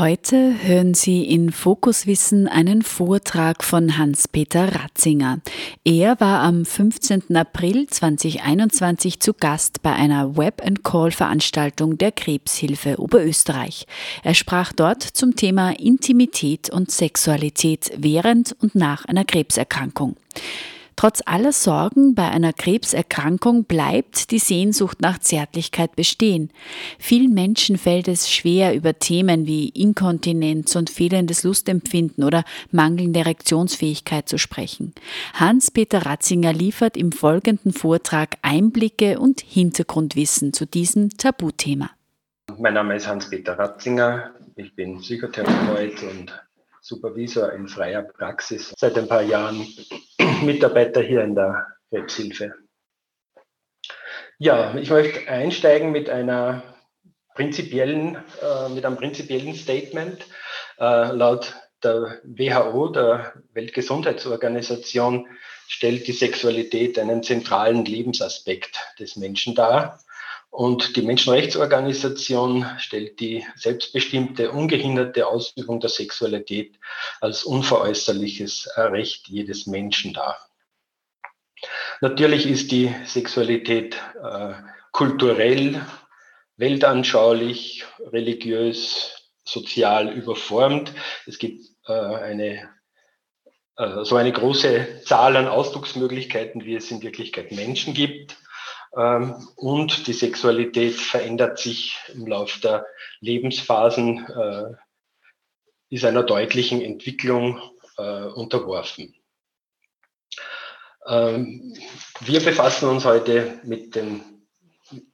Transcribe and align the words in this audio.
Heute 0.00 0.54
hören 0.62 0.94
Sie 0.94 1.24
in 1.24 1.52
Fokuswissen 1.52 2.48
einen 2.48 2.80
Vortrag 2.80 3.62
von 3.62 3.98
Hans-Peter 3.98 4.74
Ratzinger. 4.74 5.40
Er 5.84 6.18
war 6.20 6.40
am 6.40 6.64
15. 6.64 7.36
April 7.36 7.86
2021 7.86 9.20
zu 9.20 9.34
Gast 9.34 9.82
bei 9.82 9.92
einer 9.92 10.38
Web-and-Call-Veranstaltung 10.38 11.98
der 11.98 12.12
Krebshilfe 12.12 12.98
Oberösterreich. 12.98 13.84
Er 14.22 14.32
sprach 14.32 14.72
dort 14.72 15.02
zum 15.02 15.36
Thema 15.36 15.78
Intimität 15.78 16.70
und 16.70 16.90
Sexualität 16.90 17.90
während 17.98 18.56
und 18.58 18.74
nach 18.74 19.04
einer 19.04 19.26
Krebserkrankung. 19.26 20.16
Trotz 21.00 21.22
aller 21.24 21.52
Sorgen 21.52 22.14
bei 22.14 22.28
einer 22.28 22.52
Krebserkrankung 22.52 23.64
bleibt 23.64 24.30
die 24.32 24.38
Sehnsucht 24.38 25.00
nach 25.00 25.18
Zärtlichkeit 25.18 25.96
bestehen. 25.96 26.50
Vielen 26.98 27.32
Menschen 27.32 27.78
fällt 27.78 28.06
es 28.06 28.30
schwer, 28.30 28.74
über 28.74 28.98
Themen 28.98 29.46
wie 29.46 29.70
Inkontinenz 29.70 30.76
und 30.76 30.90
fehlendes 30.90 31.42
Lustempfinden 31.42 32.22
oder 32.22 32.44
mangelnde 32.70 33.20
Erektionsfähigkeit 33.20 34.28
zu 34.28 34.36
sprechen. 34.36 34.92
Hans-Peter 35.32 36.04
Ratzinger 36.04 36.52
liefert 36.52 36.98
im 36.98 37.12
folgenden 37.12 37.72
Vortrag 37.72 38.36
Einblicke 38.42 39.18
und 39.18 39.40
Hintergrundwissen 39.40 40.52
zu 40.52 40.66
diesem 40.66 41.08
Tabuthema. 41.16 41.88
Mein 42.58 42.74
Name 42.74 42.96
ist 42.96 43.08
Hans-Peter 43.08 43.58
Ratzinger. 43.58 44.32
Ich 44.54 44.76
bin 44.76 44.98
Psychotherapeut 44.98 46.02
und 46.02 46.30
Supervisor 46.82 47.52
in 47.52 47.68
freier 47.68 48.02
Praxis, 48.02 48.72
seit 48.76 48.96
ein 48.98 49.08
paar 49.08 49.22
Jahren 49.22 49.66
Mitarbeiter 50.42 51.02
hier 51.02 51.22
in 51.22 51.34
der 51.34 51.66
Krebshilfe. 51.90 52.54
Ja, 54.38 54.74
ich 54.76 54.90
möchte 54.90 55.28
einsteigen 55.28 55.92
mit 55.92 56.08
einer 56.08 56.62
prinzipiellen, 57.34 58.16
äh, 58.16 58.68
mit 58.70 58.84
einem 58.84 58.96
prinzipiellen 58.96 59.54
Statement. 59.54 60.26
Äh, 60.78 61.12
laut 61.12 61.54
der 61.82 62.20
WHO, 62.24 62.88
der 62.88 63.34
Weltgesundheitsorganisation, 63.52 65.26
stellt 65.68 66.06
die 66.06 66.12
Sexualität 66.12 66.98
einen 66.98 67.22
zentralen 67.22 67.84
Lebensaspekt 67.84 68.78
des 68.98 69.16
Menschen 69.16 69.54
dar. 69.54 70.00
Und 70.50 70.96
die 70.96 71.02
Menschenrechtsorganisation 71.02 72.66
stellt 72.78 73.20
die 73.20 73.46
selbstbestimmte, 73.54 74.50
ungehinderte 74.50 75.26
Ausübung 75.28 75.78
der 75.78 75.90
Sexualität 75.90 76.78
als 77.20 77.44
unveräußerliches 77.44 78.68
Recht 78.76 79.28
jedes 79.28 79.66
Menschen 79.66 80.12
dar. 80.12 80.50
Natürlich 82.00 82.46
ist 82.46 82.72
die 82.72 82.92
Sexualität 83.04 83.96
äh, 84.22 84.54
kulturell, 84.90 85.86
weltanschaulich, 86.56 87.84
religiös, 88.12 89.20
sozial 89.44 90.10
überformt. 90.10 90.92
Es 91.26 91.38
gibt 91.38 91.64
äh, 91.86 91.92
eine, 91.92 92.70
äh, 93.76 94.04
so 94.04 94.16
eine 94.16 94.32
große 94.32 95.02
Zahl 95.04 95.36
an 95.36 95.48
Ausdrucksmöglichkeiten, 95.48 96.64
wie 96.64 96.76
es 96.76 96.90
in 96.90 97.02
Wirklichkeit 97.02 97.52
Menschen 97.52 97.94
gibt. 97.94 98.36
Ähm, 98.96 99.48
und 99.56 100.06
die 100.06 100.12
Sexualität 100.12 100.94
verändert 100.94 101.58
sich 101.58 101.96
im 102.14 102.26
Laufe 102.26 102.60
der 102.60 102.86
Lebensphasen, 103.20 104.26
äh, 104.28 104.74
ist 105.90 106.04
einer 106.04 106.22
deutlichen 106.22 106.80
Entwicklung 106.80 107.60
äh, 107.98 108.24
unterworfen. 108.24 109.14
Ähm, 111.06 111.74
wir 112.20 112.40
befassen 112.40 112.88
uns 112.88 113.04
heute 113.04 113.60
mit, 113.64 113.94
dem, 113.94 114.22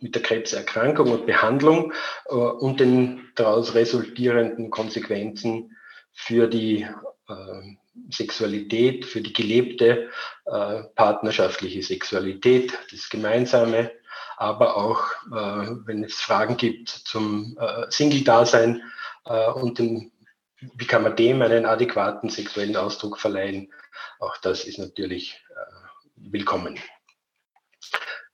mit 0.00 0.14
der 0.14 0.22
Krebserkrankung 0.22 1.12
und 1.12 1.26
Behandlung 1.26 1.92
äh, 2.26 2.34
und 2.34 2.80
den 2.80 3.28
daraus 3.34 3.74
resultierenden 3.74 4.70
Konsequenzen 4.70 5.76
für 6.12 6.48
die 6.48 6.86
Sexualität, 8.10 9.04
für 9.04 9.20
die 9.20 9.32
gelebte 9.32 10.10
äh, 10.44 10.82
partnerschaftliche 10.94 11.82
Sexualität, 11.82 12.72
das 12.90 13.08
Gemeinsame, 13.08 13.90
aber 14.36 14.76
auch, 14.76 15.02
äh, 15.26 15.76
wenn 15.86 16.04
es 16.04 16.14
Fragen 16.14 16.56
gibt 16.56 16.88
zum 16.88 17.56
äh, 17.58 17.90
Single-Dasein 17.90 18.82
äh, 19.24 19.50
und 19.50 19.78
dem, 19.78 20.12
wie 20.60 20.86
kann 20.86 21.02
man 21.02 21.16
dem 21.16 21.42
einen 21.42 21.66
adäquaten 21.66 22.28
sexuellen 22.28 22.76
Ausdruck 22.76 23.18
verleihen, 23.18 23.72
auch 24.20 24.36
das 24.38 24.64
ist 24.64 24.78
natürlich 24.78 25.42
äh, 25.50 26.30
willkommen. 26.30 26.78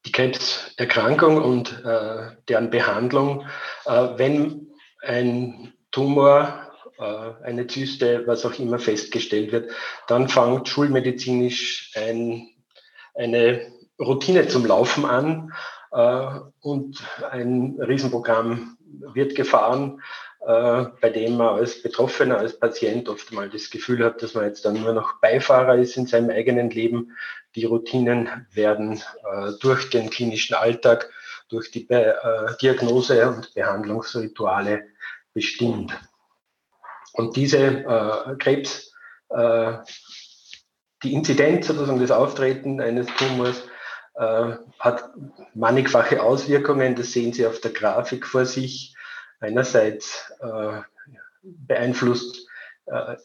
Die 0.05 0.13
Krebserkrankung 0.13 1.41
und 1.43 1.85
äh, 1.85 2.31
deren 2.49 2.71
Behandlung, 2.71 3.47
wenn 3.85 4.73
ein 5.01 5.73
Tumor 5.93 6.72
eine 7.43 7.67
Zyste, 7.67 8.27
was 8.27 8.45
auch 8.45 8.59
immer 8.59 8.79
festgestellt 8.79 9.53
wird, 9.53 9.71
dann 10.09 10.29
fängt 10.29 10.69
schulmedizinisch 10.69 11.93
ein, 11.97 12.49
eine 13.15 13.73
Routine 14.01 14.49
zum 14.49 14.67
Laufen 14.67 15.05
an 15.05 15.53
äh, 15.93 16.41
und 16.61 17.03
ein 17.31 17.79
Riesenprogramm 17.81 18.77
wird 19.15 19.35
gefahren, 19.35 20.03
äh, 20.41 20.85
bei 21.01 21.11
dem 21.11 21.37
man 21.37 21.59
als 21.59 21.83
Betroffener, 21.83 22.39
als 22.39 22.59
Patient 22.59 23.09
oft 23.09 23.33
mal 23.33 23.49
das 23.49 23.71
Gefühl 23.71 24.05
hat, 24.05 24.23
dass 24.23 24.35
man 24.35 24.45
jetzt 24.45 24.65
dann 24.65 24.81
nur 24.81 24.93
noch 24.93 25.21
Beifahrer 25.21 25.77
ist 25.77 25.97
in 25.97 26.07
seinem 26.07 26.31
eigenen 26.31 26.71
Leben. 26.71 27.13
Die 27.55 27.67
Routinen 27.67 28.47
werden 28.53 29.03
durch 29.61 29.91
den 29.91 30.09
klinischen 30.09 30.55
Alltag, 30.55 31.11
durch 31.51 31.71
die 31.71 31.87
Diagnose 32.63 33.29
und 33.29 33.53
Behandlungsrituale 33.53 34.85
bestimmt. 35.35 35.93
Und 37.13 37.37
diese 37.37 37.59
äh, 37.59 38.37
Krebs, 38.39 38.93
äh, 39.31 39.79
die 41.03 41.15
Inzidenz 41.15 41.67
sozusagen 41.67 42.01
das 42.01 42.11
Auftreten 42.11 42.81
eines 42.81 43.07
Tumors 43.17 43.63
äh, 44.15 44.57
hat 44.79 45.11
mannigfache 45.55 46.23
Auswirkungen. 46.23 46.95
Das 46.95 47.13
sehen 47.13 47.33
Sie 47.33 47.47
auf 47.47 47.61
der 47.61 47.73
Grafik 47.73 48.27
vor 48.27 48.47
sich. 48.47 48.95
Einerseits 49.41 50.33
äh, 50.41 50.81
beeinflusst 51.43 52.47
äh, 52.87 53.17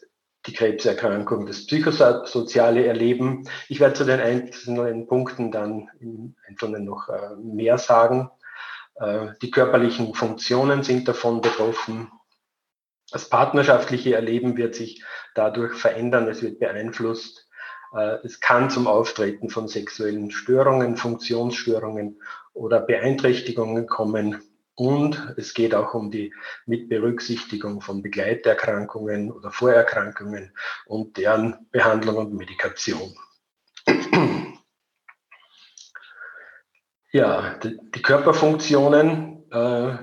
die 0.46 0.52
Krebserkrankung 0.52 1.46
das 1.46 1.66
psychosoziale 1.66 2.86
Erleben. 2.86 3.48
Ich 3.68 3.80
werde 3.80 3.94
zu 3.94 4.04
den 4.04 4.20
einzelnen 4.20 5.06
Punkten 5.06 5.52
dann 5.52 5.88
im 6.00 6.34
Einzelnen 6.48 6.84
noch 6.84 7.08
äh, 7.08 7.36
mehr 7.36 7.78
sagen. 7.78 8.30
Äh, 8.94 9.28
die 9.42 9.50
körperlichen 9.50 10.14
Funktionen 10.14 10.82
sind 10.82 11.06
davon 11.06 11.40
betroffen. 11.40 12.10
Das 13.10 13.28
partnerschaftliche 13.28 14.14
Erleben 14.14 14.56
wird 14.56 14.74
sich 14.74 15.02
dadurch 15.34 15.74
verändern, 15.74 16.28
es 16.28 16.42
wird 16.42 16.58
beeinflusst. 16.58 17.48
Äh, 17.94 18.16
es 18.24 18.40
kann 18.40 18.70
zum 18.70 18.86
Auftreten 18.86 19.48
von 19.48 19.68
sexuellen 19.68 20.30
Störungen, 20.30 20.96
Funktionsstörungen 20.96 22.20
oder 22.52 22.80
Beeinträchtigungen 22.80 23.86
kommen. 23.86 24.42
Und 24.74 25.34
es 25.36 25.54
geht 25.54 25.74
auch 25.74 25.94
um 25.94 26.10
die 26.10 26.32
Mitberücksichtigung 26.66 27.80
von 27.80 28.02
Begleiterkrankungen 28.02 29.32
oder 29.32 29.50
Vorerkrankungen 29.50 30.52
und 30.86 31.16
deren 31.16 31.66
Behandlung 31.72 32.16
und 32.16 32.34
Medikation. 32.34 33.16
Ja, 37.10 37.54
die 37.58 38.02
Körperfunktionen, 38.02 39.50
äh, 39.50 39.96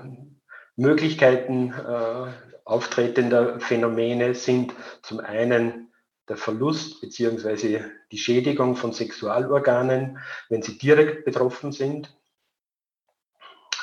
Möglichkeiten 0.75 1.71
äh, 1.71 2.31
auftretender 2.65 3.59
Phänomene 3.59 4.35
sind 4.35 4.73
zum 5.03 5.19
einen 5.19 5.93
der 6.27 6.37
Verlust 6.37 7.01
beziehungsweise 7.01 7.91
die 8.11 8.17
Schädigung 8.17 8.75
von 8.75 8.91
Sexualorganen, 8.91 10.17
wenn 10.49 10.63
sie 10.63 10.77
direkt 10.77 11.25
betroffen 11.25 11.71
sind. 11.71 12.15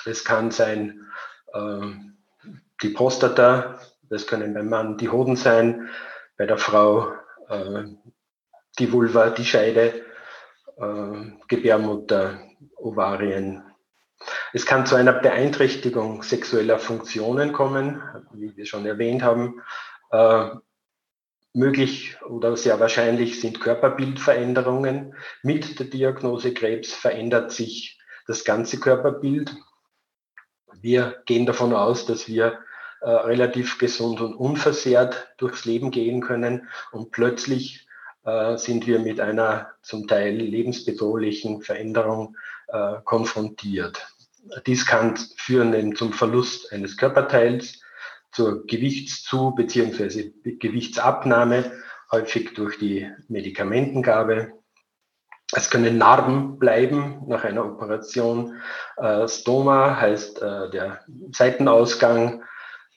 Es 0.04 0.24
kann 0.24 0.50
sein 0.50 1.06
äh, 1.54 1.92
die 2.82 2.88
Prostata, 2.88 3.78
das 4.02 4.26
können 4.26 4.54
beim 4.54 4.68
Mann 4.68 4.98
die 4.98 5.08
Hoden 5.08 5.36
sein, 5.36 5.88
bei 6.36 6.46
der 6.46 6.58
Frau 6.58 7.12
äh, 7.48 7.84
die 8.78 8.92
Vulva, 8.92 9.30
die 9.30 9.44
Scheide, 9.44 10.04
äh, 10.76 11.30
Gebärmutter, 11.46 12.40
Ovarien, 12.76 13.62
es 14.52 14.66
kann 14.66 14.86
zu 14.86 14.94
einer 14.96 15.12
Beeinträchtigung 15.12 16.22
sexueller 16.22 16.78
Funktionen 16.78 17.52
kommen, 17.52 18.02
wie 18.32 18.56
wir 18.56 18.66
schon 18.66 18.86
erwähnt 18.86 19.22
haben. 19.22 19.62
Äh, 20.10 20.50
möglich 21.54 22.16
oder 22.22 22.56
sehr 22.56 22.80
wahrscheinlich 22.80 23.40
sind 23.40 23.60
Körperbildveränderungen. 23.60 25.14
Mit 25.42 25.78
der 25.78 25.86
Diagnose 25.86 26.54
Krebs 26.54 26.92
verändert 26.92 27.52
sich 27.52 28.00
das 28.26 28.44
ganze 28.44 28.78
Körperbild. 28.80 29.54
Wir 30.80 31.22
gehen 31.26 31.46
davon 31.46 31.74
aus, 31.74 32.06
dass 32.06 32.28
wir 32.28 32.58
äh, 33.00 33.10
relativ 33.10 33.78
gesund 33.78 34.20
und 34.20 34.34
unversehrt 34.34 35.34
durchs 35.38 35.64
Leben 35.64 35.90
gehen 35.90 36.20
können 36.20 36.68
und 36.92 37.10
plötzlich 37.10 37.86
äh, 38.24 38.56
sind 38.56 38.86
wir 38.86 39.00
mit 39.00 39.20
einer 39.20 39.72
zum 39.82 40.06
Teil 40.06 40.36
lebensbedrohlichen 40.36 41.62
Veränderung 41.62 42.36
äh, 42.68 42.94
konfrontiert. 43.04 44.11
Dies 44.66 44.86
kann 44.86 45.16
führen 45.36 45.94
zum 45.94 46.12
Verlust 46.12 46.72
eines 46.72 46.96
Körperteils, 46.96 47.80
zur 48.32 48.66
Gewichtszu- 48.66 49.54
bzw. 49.54 50.32
Gewichtsabnahme, 50.42 51.70
häufig 52.10 52.54
durch 52.54 52.78
die 52.78 53.10
Medikamentengabe. 53.28 54.52
Es 55.54 55.70
können 55.70 55.98
Narben 55.98 56.58
bleiben 56.58 57.22
nach 57.26 57.44
einer 57.44 57.64
Operation. 57.64 58.58
Äh, 58.96 59.28
Stoma 59.28 60.00
heißt 60.00 60.40
äh, 60.40 60.70
der 60.70 61.04
Seitenausgang 61.30 62.42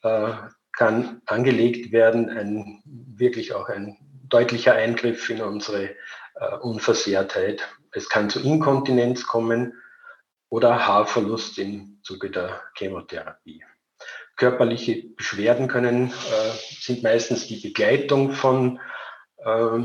äh, 0.04 0.32
kann 0.72 1.22
angelegt 1.26 1.92
werden, 1.92 2.30
ein, 2.30 2.82
wirklich 2.86 3.54
auch 3.54 3.68
ein 3.70 3.98
deutlicher 4.28 4.74
Eingriff 4.74 5.30
in 5.30 5.42
unsere 5.42 5.96
Unversehrtheit. 6.62 7.66
Es 7.94 8.10
kann 8.10 8.30
zu 8.30 8.42
Inkontinenz 8.42 9.26
kommen 9.26 9.72
oder 10.50 10.88
Haarverlust 10.88 11.58
im 11.60 12.00
Zuge 12.04 12.30
der 12.30 12.62
Chemotherapie. 12.78 13.64
Körperliche 14.36 15.04
Beschwerden 15.16 15.68
können, 15.68 16.10
äh, 16.10 16.52
sind 16.80 17.04
meistens 17.04 17.48
die 17.48 17.56
Begleitung 17.58 18.32
von 18.32 18.80
äh, 19.38 19.80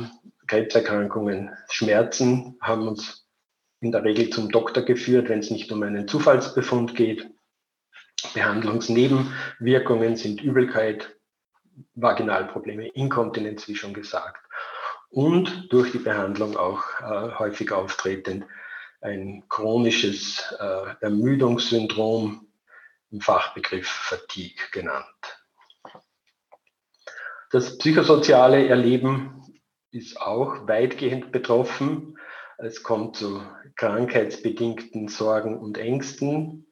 Krebserkrankungen. 0.47 1.51
Schmerzen 1.71 2.59
haben 2.61 2.89
uns 2.89 3.29
in 3.81 3.93
der 3.93 4.05
Regel 4.05 4.31
zum 4.31 4.51
Doktor 4.51 4.83
geführt, 4.83 5.29
wenn 5.29 5.39
es 5.39 5.51
nicht 5.51 5.71
um 5.73 5.83
einen 5.83 6.09
Zufallsbefund 6.09 6.95
geht. 6.95 7.29
Behandlungsnebenwirkungen 8.35 10.17
sind 10.17 10.43
Übelkeit, 10.43 11.17
Vaginalprobleme, 11.95 12.89
Inkontinenz, 12.89 13.67
wie 13.69 13.77
schon 13.77 13.95
gesagt. 13.95 14.45
Und 15.09 15.73
durch 15.73 15.93
die 15.93 15.99
Behandlung 15.99 16.57
auch 16.57 16.83
äh, 17.01 17.39
häufig 17.39 17.73
auftretend 17.73 18.45
ein 19.01 19.45
chronisches 19.49 20.55
äh, 20.59 20.95
Ermüdungssyndrom, 21.01 22.47
im 23.11 23.21
Fachbegriff 23.21 23.89
Fatigue 23.89 24.63
genannt. 24.73 25.05
Das 27.51 27.79
psychosoziale 27.79 28.69
Erleben 28.69 29.43
ist 29.91 30.21
auch 30.21 30.69
weitgehend 30.69 31.33
betroffen. 31.33 32.17
Es 32.59 32.83
kommt 32.83 33.17
zu 33.17 33.43
krankheitsbedingten 33.75 35.09
Sorgen 35.09 35.59
und 35.59 35.79
Ängsten, 35.79 36.69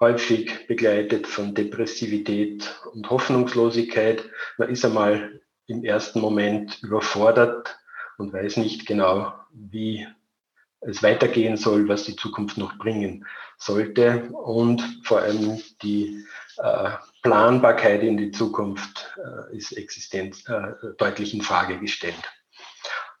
häufig 0.00 0.66
begleitet 0.66 1.26
von 1.26 1.54
Depressivität 1.54 2.80
und 2.92 3.10
Hoffnungslosigkeit. 3.10 4.24
Man 4.56 4.70
ist 4.70 4.84
einmal 4.84 5.42
im 5.66 5.84
ersten 5.84 6.20
Moment 6.20 6.82
überfordert 6.82 7.78
und 8.16 8.32
weiß 8.32 8.56
nicht 8.56 8.86
genau, 8.86 9.34
wie 9.52 10.06
es 10.86 11.02
weitergehen 11.02 11.56
soll, 11.56 11.88
was 11.88 12.04
die 12.04 12.16
Zukunft 12.16 12.58
noch 12.58 12.78
bringen 12.78 13.26
sollte 13.58 14.28
und 14.30 14.82
vor 15.04 15.20
allem 15.20 15.60
die 15.82 16.24
äh, 16.58 16.90
Planbarkeit 17.22 18.02
in 18.02 18.16
die 18.16 18.30
Zukunft 18.30 19.14
äh, 19.16 19.56
ist 19.56 19.72
existenz, 19.72 20.48
äh, 20.48 20.74
deutlich 20.98 21.34
in 21.34 21.42
Frage 21.42 21.78
gestellt. 21.78 22.32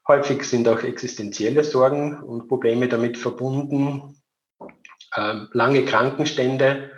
Häufig 0.08 0.44
sind 0.44 0.68
auch 0.68 0.82
existenzielle 0.82 1.64
Sorgen 1.64 2.22
und 2.22 2.48
Probleme 2.48 2.88
damit 2.88 3.18
verbunden. 3.18 4.22
Ähm, 5.16 5.48
lange 5.52 5.84
Krankenstände 5.84 6.92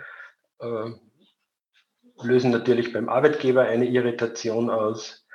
äh, 0.59 0.91
lösen 2.21 2.51
natürlich 2.51 2.93
beim 2.93 3.09
Arbeitgeber 3.09 3.63
eine 3.63 3.87
Irritation 3.87 4.69
aus. 4.69 5.25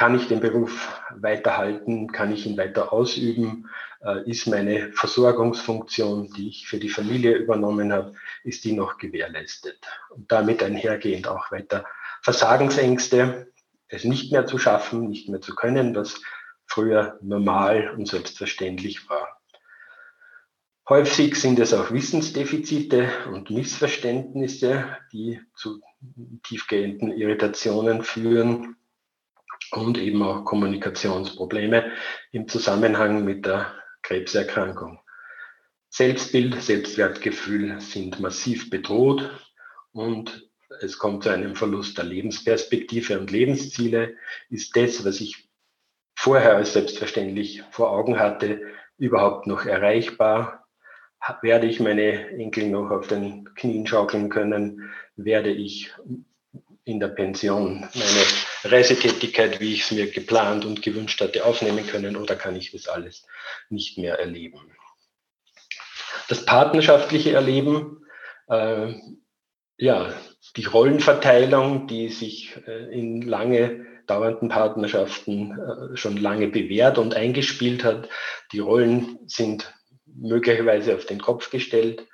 Kann 0.00 0.14
ich 0.14 0.28
den 0.28 0.40
Beruf 0.40 0.98
weiterhalten? 1.14 2.10
Kann 2.10 2.32
ich 2.32 2.46
ihn 2.46 2.56
weiter 2.56 2.90
ausüben? 2.90 3.68
Äh, 4.02 4.26
ist 4.30 4.46
meine 4.46 4.90
Versorgungsfunktion, 4.94 6.32
die 6.32 6.48
ich 6.48 6.66
für 6.66 6.78
die 6.78 6.88
Familie 6.88 7.36
übernommen 7.36 7.92
habe, 7.92 8.14
ist 8.42 8.64
die 8.64 8.72
noch 8.72 8.96
gewährleistet? 8.96 9.76
Und 10.08 10.32
damit 10.32 10.62
einhergehend 10.62 11.28
auch 11.28 11.52
weiter 11.52 11.84
Versagensängste, 12.22 13.52
es 13.88 14.04
nicht 14.04 14.32
mehr 14.32 14.46
zu 14.46 14.56
schaffen, 14.56 15.06
nicht 15.06 15.28
mehr 15.28 15.42
zu 15.42 15.54
können, 15.54 15.94
was 15.94 16.22
früher 16.64 17.18
normal 17.20 17.90
und 17.94 18.08
selbstverständlich 18.08 19.06
war. 19.10 19.38
Häufig 20.88 21.34
sind 21.34 21.58
es 21.58 21.74
auch 21.74 21.90
Wissensdefizite 21.90 23.10
und 23.34 23.50
Missverständnisse, 23.50 24.96
die 25.12 25.42
zu 25.54 25.82
tiefgehenden 26.42 27.12
Irritationen 27.12 28.02
führen 28.02 28.76
und 29.72 29.98
eben 29.98 30.22
auch 30.22 30.44
Kommunikationsprobleme 30.44 31.92
im 32.32 32.48
Zusammenhang 32.48 33.24
mit 33.24 33.46
der 33.46 33.74
Krebserkrankung. 34.02 34.98
Selbstbild, 35.88 36.60
Selbstwertgefühl 36.62 37.80
sind 37.80 38.20
massiv 38.20 38.70
bedroht 38.70 39.28
und 39.92 40.48
es 40.80 40.98
kommt 40.98 41.24
zu 41.24 41.30
einem 41.30 41.56
Verlust 41.56 41.98
der 41.98 42.04
Lebensperspektive 42.04 43.18
und 43.18 43.30
Lebensziele. 43.30 44.16
Ist 44.48 44.76
das, 44.76 45.04
was 45.04 45.20
ich 45.20 45.48
vorher 46.14 46.56
als 46.56 46.74
selbstverständlich 46.74 47.62
vor 47.70 47.90
Augen 47.90 48.20
hatte, 48.20 48.60
überhaupt 48.96 49.46
noch 49.46 49.66
erreichbar? 49.66 50.68
Werde 51.42 51.66
ich 51.66 51.80
meine 51.80 52.30
Enkel 52.30 52.70
noch 52.70 52.90
auf 52.90 53.08
den 53.08 53.52
Knien 53.56 53.86
schaukeln 53.86 54.30
können? 54.30 54.90
Werde 55.16 55.50
ich 55.50 55.92
in 56.84 57.00
der 57.00 57.08
Pension 57.08 57.80
meine 57.94 58.24
Reisetätigkeit, 58.64 59.60
wie 59.60 59.74
ich 59.74 59.82
es 59.82 59.90
mir 59.90 60.10
geplant 60.10 60.64
und 60.64 60.82
gewünscht 60.82 61.20
hatte, 61.20 61.44
aufnehmen 61.44 61.86
können 61.86 62.16
oder 62.16 62.36
kann 62.36 62.56
ich 62.56 62.72
das 62.72 62.88
alles 62.88 63.26
nicht 63.68 63.98
mehr 63.98 64.18
erleben. 64.18 64.60
Das 66.28 66.44
partnerschaftliche 66.44 67.32
Erleben, 67.32 68.04
äh, 68.48 68.94
ja, 69.76 70.12
die 70.56 70.64
Rollenverteilung, 70.64 71.86
die 71.86 72.08
sich 72.08 72.56
äh, 72.66 72.92
in 72.92 73.22
lange 73.22 73.86
dauernden 74.06 74.48
Partnerschaften 74.48 75.58
äh, 75.58 75.96
schon 75.96 76.16
lange 76.16 76.48
bewährt 76.48 76.98
und 76.98 77.14
eingespielt 77.14 77.84
hat. 77.84 78.08
Die 78.52 78.58
Rollen 78.58 79.18
sind 79.26 79.72
möglicherweise 80.06 80.94
auf 80.94 81.06
den 81.06 81.20
Kopf 81.20 81.50
gestellt. 81.50 82.06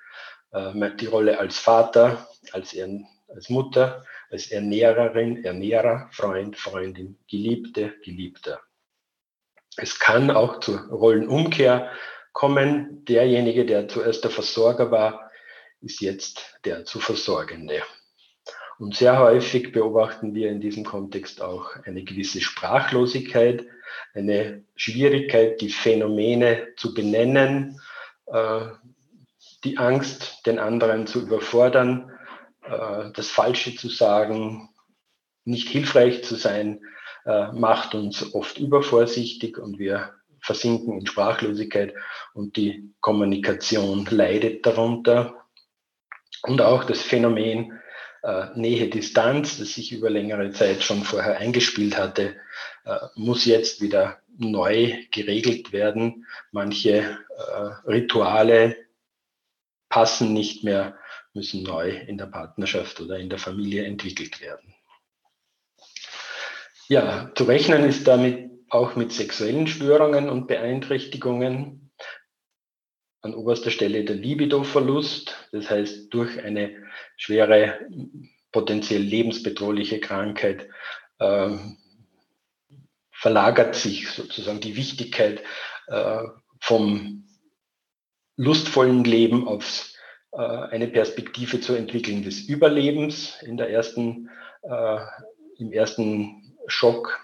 Äh, 0.53 0.91
die 1.01 1.07
Rolle 1.07 1.39
als 1.39 1.59
Vater, 1.59 2.29
als, 2.53 2.77
als 3.29 3.49
Mutter, 3.49 4.05
als 4.31 4.51
Ernährerin, 4.51 5.45
Ernährer, 5.45 6.09
Freund, 6.13 6.57
Freundin, 6.57 7.19
Geliebte, 7.29 7.95
Geliebter. 8.05 8.61
Es 9.77 9.99
kann 9.99 10.31
auch 10.31 10.61
zur 10.61 10.89
Rollenumkehr 10.89 11.91
kommen. 12.33 13.05
Derjenige, 13.05 13.67
der 13.67 13.89
zuerst 13.89 14.25
der 14.25 14.31
Versorger 14.31 14.91
war, 14.91 15.31
ist 15.81 16.01
jetzt 16.01 16.59
der 16.65 16.85
zu 16.85 16.99
Versorgende. 16.99 17.83
Und 18.79 18.95
sehr 18.95 19.19
häufig 19.19 19.73
beobachten 19.73 20.35
wir 20.35 20.51
in 20.51 20.61
diesem 20.61 20.85
Kontext 20.85 21.41
auch 21.41 21.77
eine 21.85 22.05
gewisse 22.05 22.41
Sprachlosigkeit, 22.41 23.65
eine 24.13 24.65
Schwierigkeit, 24.75 25.61
die 25.61 25.71
Phänomene 25.71 26.69
zu 26.77 26.93
benennen, 26.93 27.81
äh, 28.27 28.67
die 29.65 29.79
Angst, 29.79 30.47
den 30.47 30.59
anderen 30.59 31.07
zu 31.07 31.23
überfordern, 31.23 32.13
äh, 32.69 33.11
das 33.13 33.31
Falsche 33.31 33.75
zu 33.77 33.89
sagen, 33.89 34.69
nicht 35.45 35.69
hilfreich 35.69 36.25
zu 36.25 36.35
sein, 36.35 36.81
äh, 37.25 37.53
macht 37.53 37.95
uns 37.95 38.35
oft 38.35 38.59
übervorsichtig 38.59 39.59
und 39.59 39.79
wir 39.79 40.15
versinken 40.41 40.99
in 40.99 41.07
Sprachlosigkeit 41.07 41.95
und 42.35 42.57
die 42.57 42.93
Kommunikation 43.01 44.07
leidet 44.11 44.65
darunter. 44.67 45.47
Und 46.43 46.61
auch 46.61 46.85
das 46.85 47.03
Phänomen 47.03 47.81
äh, 48.23 48.47
Nähe-Distanz, 48.55 49.59
das 49.59 49.75
sich 49.75 49.93
über 49.93 50.11
längere 50.11 50.51
Zeit 50.53 50.83
schon 50.83 51.03
vorher 51.03 51.39
eingespielt 51.39 51.97
hatte, 51.97 52.37
muss 53.17 53.47
jetzt 53.47 53.81
wieder 53.83 54.21
neu 54.39 54.95
geregelt 55.11 55.73
werden. 55.73 56.25
Manche 56.53 57.19
Rituale 57.85 58.77
passen 59.89 60.33
nicht 60.33 60.63
mehr 60.63 60.97
müssen 61.37 61.63
neu 61.63 61.91
in 61.91 62.19
der 62.19 62.27
Partnerschaft 62.27 63.01
oder 63.01 63.19
in 63.19 63.31
der 63.31 63.39
Familie 63.39 63.85
entwickelt 63.85 64.41
werden. 64.41 64.75
Ja, 66.89 67.31
zu 67.35 67.45
rechnen 67.45 67.85
ist 67.85 68.09
damit 68.09 68.51
auch 68.71 68.97
mit 68.97 69.13
sexuellen 69.13 69.67
Störungen 69.67 70.29
und 70.29 70.49
Beeinträchtigungen. 70.49 71.93
An 73.21 73.35
oberster 73.35 73.71
Stelle 73.71 74.05
der 74.05 74.17
Libidoverlust, 74.17 75.37
das 75.53 75.69
heißt 75.69 76.13
durch 76.15 76.43
eine 76.43 76.85
schwere, 77.17 77.81
potenziell 78.53 79.03
lebensbedrohliche 79.03 80.01
Krankheit 80.01 80.69
äh, 81.19 81.57
verlagert 83.11 83.75
sich 83.75 84.09
sozusagen 84.09 84.61
die 84.61 84.77
Wichtigkeit 84.77 85.43
äh, 85.89 86.23
vom 86.61 87.27
lustvollen 88.37 89.05
Leben 89.05 89.49
auf 89.49 89.96
äh, 90.37 90.69
eine 90.71 90.89
Perspektive 90.89 91.61
zu 91.61 91.75
entwickeln 91.75 92.23
des 92.23 92.41
Überlebens 92.47 93.41
in 93.43 93.57
der 93.57 93.71
ersten, 93.71 94.29
äh, 94.63 94.99
im 95.59 95.73
ersten 95.73 96.55
Schock. 96.67 97.19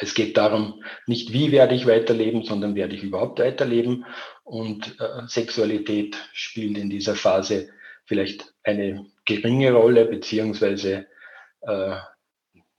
Es 0.00 0.14
geht 0.14 0.36
darum, 0.36 0.82
nicht 1.06 1.32
wie 1.32 1.52
werde 1.52 1.76
ich 1.76 1.86
weiterleben, 1.86 2.42
sondern 2.42 2.74
werde 2.74 2.96
ich 2.96 3.04
überhaupt 3.04 3.38
weiterleben. 3.38 4.06
Und 4.42 4.98
äh, 5.00 5.26
Sexualität 5.28 6.16
spielt 6.32 6.78
in 6.78 6.90
dieser 6.90 7.14
Phase 7.14 7.68
vielleicht 8.06 8.52
eine 8.64 9.06
geringe 9.24 9.72
Rolle, 9.72 10.04
beziehungsweise 10.06 11.06
äh, 11.60 11.96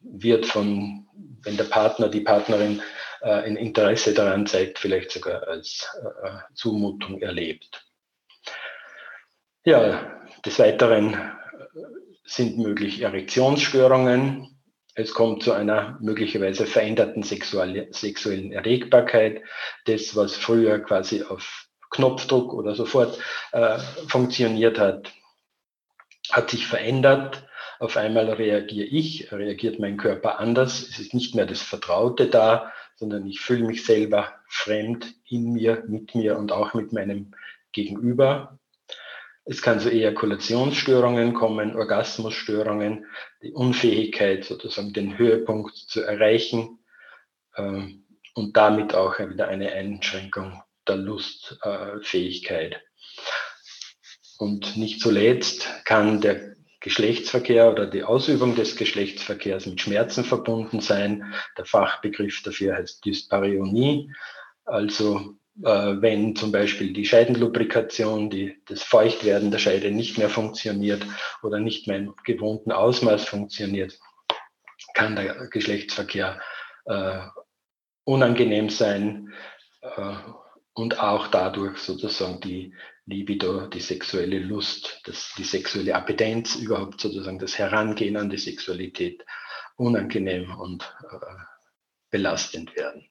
wird 0.01 0.45
von, 0.45 1.07
wenn 1.43 1.55
der 1.55 1.65
Partner, 1.65 2.09
die 2.09 2.21
Partnerin 2.21 2.81
äh, 3.21 3.29
ein 3.29 3.55
Interesse 3.55 4.13
daran 4.13 4.45
zeigt, 4.45 4.77
vielleicht 4.77 5.11
sogar 5.11 5.47
als 5.47 5.87
Zumutung 6.53 7.21
erlebt. 7.21 7.88
Ja, 9.65 10.21
des 10.45 10.57
Weiteren 10.57 11.13
äh, 11.13 11.17
sind 12.23 12.57
möglich 12.57 13.01
Erektionsstörungen. 13.01 14.57
Es 14.95 15.13
kommt 15.13 15.43
zu 15.43 15.51
einer 15.51 15.97
möglicherweise 16.01 16.65
veränderten 16.65 17.23
sexuellen 17.23 18.51
Erregbarkeit. 18.51 19.41
Das, 19.85 20.15
was 20.15 20.35
früher 20.35 20.79
quasi 20.79 21.23
auf 21.23 21.67
Knopfdruck 21.89 22.53
oder 22.53 22.73
sofort 22.75 23.19
äh, 23.51 23.79
funktioniert 24.07 24.79
hat, 24.79 25.11
hat 26.31 26.49
sich 26.49 26.65
verändert. 26.65 27.45
Auf 27.79 27.97
einmal 27.97 28.29
reagiere 28.29 28.87
ich, 28.87 29.31
reagiert 29.31 29.79
mein 29.79 29.97
Körper 29.97 30.39
anders. 30.39 30.81
Es 30.81 30.99
ist 30.99 31.13
nicht 31.13 31.35
mehr 31.35 31.45
das 31.45 31.61
Vertraute 31.61 32.27
da, 32.27 32.71
sondern 32.95 33.25
ich 33.27 33.39
fühle 33.39 33.65
mich 33.65 33.85
selber 33.85 34.33
fremd 34.47 35.15
in 35.25 35.53
mir, 35.53 35.83
mit 35.87 36.15
mir 36.15 36.37
und 36.37 36.51
auch 36.51 36.73
mit 36.73 36.93
meinem 36.93 37.33
Gegenüber. 37.71 38.58
Es 39.49 39.63
kann 39.63 39.79
zu 39.79 39.91
Ejakulationsstörungen 39.91 41.33
kommen, 41.33 41.75
Orgasmusstörungen, 41.75 43.07
die 43.41 43.51
Unfähigkeit, 43.51 44.45
sozusagen 44.45 44.93
den 44.93 45.17
Höhepunkt 45.17 45.75
zu 45.75 46.03
erreichen 46.03 46.77
ähm, 47.57 48.05
und 48.35 48.55
damit 48.55 48.93
auch 48.93 49.17
wieder 49.17 49.47
eine 49.47 49.71
Einschränkung 49.71 50.61
der 50.87 50.97
Lustfähigkeit. 50.97 52.79
Und 54.37 54.77
nicht 54.77 55.01
zuletzt 55.01 55.67
kann 55.83 56.21
der 56.21 56.53
Geschlechtsverkehr 56.79 57.71
oder 57.71 57.87
die 57.87 58.03
Ausübung 58.03 58.55
des 58.55 58.75
Geschlechtsverkehrs 58.75 59.65
mit 59.65 59.81
Schmerzen 59.81 60.25
verbunden 60.25 60.79
sein. 60.79 61.33
Der 61.57 61.65
Fachbegriff 61.65 62.43
dafür 62.43 62.75
heißt 62.75 63.03
Dyspareunie. 63.03 64.13
Also 64.63 65.17
äh, 65.17 65.38
wenn 65.55 66.35
zum 66.35 66.51
Beispiel 66.51 66.93
die 66.93 67.05
Scheidenlubrikation, 67.05 68.29
die, 68.29 68.61
das 68.67 68.81
Feuchtwerden 68.81 69.51
der 69.51 69.59
Scheide 69.59 69.91
nicht 69.91 70.17
mehr 70.17 70.29
funktioniert 70.29 71.05
oder 71.43 71.59
nicht 71.59 71.87
mehr 71.87 71.97
im 71.97 72.15
gewohnten 72.23 72.71
Ausmaß 72.71 73.25
funktioniert, 73.25 73.99
kann 74.93 75.15
der 75.15 75.47
Geschlechtsverkehr 75.49 76.39
äh, 76.85 77.19
unangenehm 78.05 78.69
sein 78.69 79.33
äh, 79.81 80.15
und 80.73 80.99
auch 80.99 81.27
dadurch 81.27 81.79
sozusagen 81.79 82.39
die 82.39 82.73
Libido, 83.05 83.67
die 83.67 83.81
sexuelle 83.81 84.39
Lust, 84.39 85.01
das, 85.05 85.33
die 85.37 85.43
sexuelle 85.43 85.95
Appetenz, 85.95 86.55
überhaupt 86.55 87.01
sozusagen 87.01 87.39
das 87.39 87.57
Herangehen 87.57 88.17
an 88.17 88.29
die 88.29 88.37
Sexualität 88.37 89.25
unangenehm 89.75 90.55
und 90.59 90.83
äh, 91.11 91.17
belastend 92.11 92.75
werden. 92.75 93.08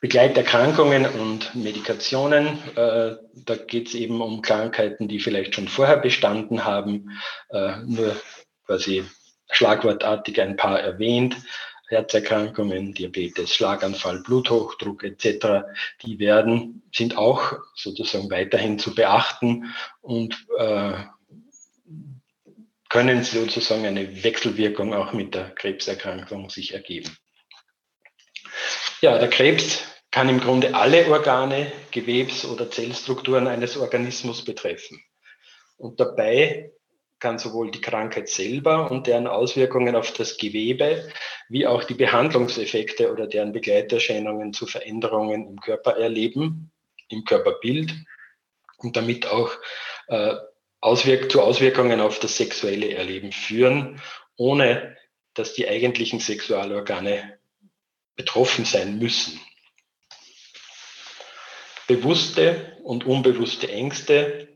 Begleiterkrankungen 0.00 1.06
und 1.06 1.54
Medikationen. 1.54 2.58
Äh, 2.76 3.16
da 3.34 3.56
geht 3.66 3.88
es 3.88 3.94
eben 3.94 4.20
um 4.20 4.42
Krankheiten, 4.42 5.08
die 5.08 5.20
vielleicht 5.20 5.54
schon 5.54 5.68
vorher 5.68 5.96
bestanden 5.96 6.64
haben, 6.64 7.10
äh, 7.50 7.78
nur 7.84 8.16
quasi 8.66 9.04
schlagwortartig 9.50 10.40
ein 10.40 10.56
paar 10.56 10.80
erwähnt. 10.80 11.36
Herzerkrankungen, 11.88 12.94
Diabetes, 12.94 13.54
Schlaganfall, 13.54 14.22
Bluthochdruck 14.22 15.04
etc., 15.04 15.66
die 16.02 16.18
werden, 16.18 16.82
sind 16.92 17.16
auch 17.16 17.52
sozusagen 17.76 18.28
weiterhin 18.30 18.78
zu 18.78 18.94
beachten 18.94 19.72
und 20.00 20.36
äh, 20.58 20.94
können 22.88 23.22
sozusagen 23.22 23.86
eine 23.86 24.24
Wechselwirkung 24.24 24.94
auch 24.94 25.12
mit 25.12 25.34
der 25.34 25.50
Krebserkrankung 25.50 26.50
sich 26.50 26.74
ergeben. 26.74 27.16
Ja, 29.02 29.18
der 29.18 29.28
Krebs 29.28 29.84
kann 30.10 30.30
im 30.30 30.40
Grunde 30.40 30.74
alle 30.74 31.06
Organe, 31.10 31.70
Gewebs- 31.90 32.46
oder 32.46 32.70
Zellstrukturen 32.70 33.46
eines 33.46 33.76
Organismus 33.76 34.42
betreffen. 34.42 35.02
Und 35.76 36.00
dabei 36.00 36.72
kann 37.18 37.38
sowohl 37.38 37.70
die 37.70 37.80
Krankheit 37.80 38.28
selber 38.28 38.90
und 38.90 39.06
deren 39.06 39.26
Auswirkungen 39.26 39.96
auf 39.96 40.12
das 40.12 40.38
Gewebe 40.38 41.08
wie 41.48 41.66
auch 41.66 41.84
die 41.84 41.94
Behandlungseffekte 41.94 43.12
oder 43.12 43.26
deren 43.26 43.52
Begleiterscheinungen 43.52 44.52
zu 44.52 44.66
Veränderungen 44.66 45.46
im 45.46 45.60
Körper 45.60 45.96
erleben, 45.96 46.72
im 47.08 47.24
Körperbild 47.24 47.94
und 48.78 48.96
damit 48.96 49.26
auch 49.26 49.52
äh, 50.08 50.34
Auswirk 50.80 51.30
zu 51.30 51.42
Auswirkungen 51.42 52.00
auf 52.00 52.18
das 52.18 52.36
sexuelle 52.36 52.94
Erleben 52.94 53.32
führen, 53.32 54.00
ohne 54.36 54.96
dass 55.34 55.52
die 55.54 55.68
eigentlichen 55.68 56.20
Sexualorgane 56.20 57.35
betroffen 58.16 58.64
sein 58.64 58.98
müssen. 58.98 59.40
Bewusste 61.86 62.76
und 62.82 63.04
unbewusste 63.04 63.70
Ängste, 63.70 64.48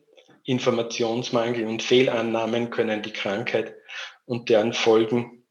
Informationsmangel 0.44 1.66
und 1.66 1.82
Fehlannahmen 1.82 2.70
können 2.70 3.02
die 3.02 3.12
Krankheit 3.12 3.76
und 4.24 4.48
deren 4.48 4.72
Folgen 4.72 5.44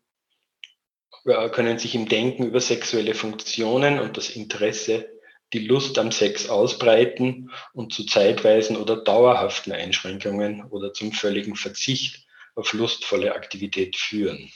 äh, 1.26 1.50
können 1.50 1.80
sich 1.80 1.96
im 1.96 2.08
Denken 2.10 2.46
über 2.46 2.60
sexuelle 2.60 3.14
Funktionen 3.14 4.00
und 4.00 4.18
das 4.18 4.30
Interesse, 4.30 5.10
die 5.54 5.60
Lust 5.60 5.98
am 5.98 6.12
Sex 6.12 6.50
ausbreiten 6.50 7.52
und 7.74 7.94
zu 7.94 8.06
zeitweisen 8.06 8.78
oder 8.78 8.98
dauerhaften 8.98 9.72
Einschränkungen 9.72 10.64
oder 10.66 10.94
zum 10.94 11.12
völligen 11.12 11.56
Verzicht 11.56 12.28
auf 12.56 12.74
lustvolle 12.74 13.36
Aktivität 13.36 13.96
führen. 13.96 14.52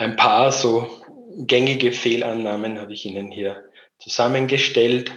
Ein 0.00 0.16
paar 0.16 0.50
so 0.50 0.88
gängige 1.36 1.92
Fehlannahmen 1.92 2.80
habe 2.80 2.94
ich 2.94 3.04
Ihnen 3.04 3.30
hier 3.30 3.64
zusammengestellt. 3.98 5.12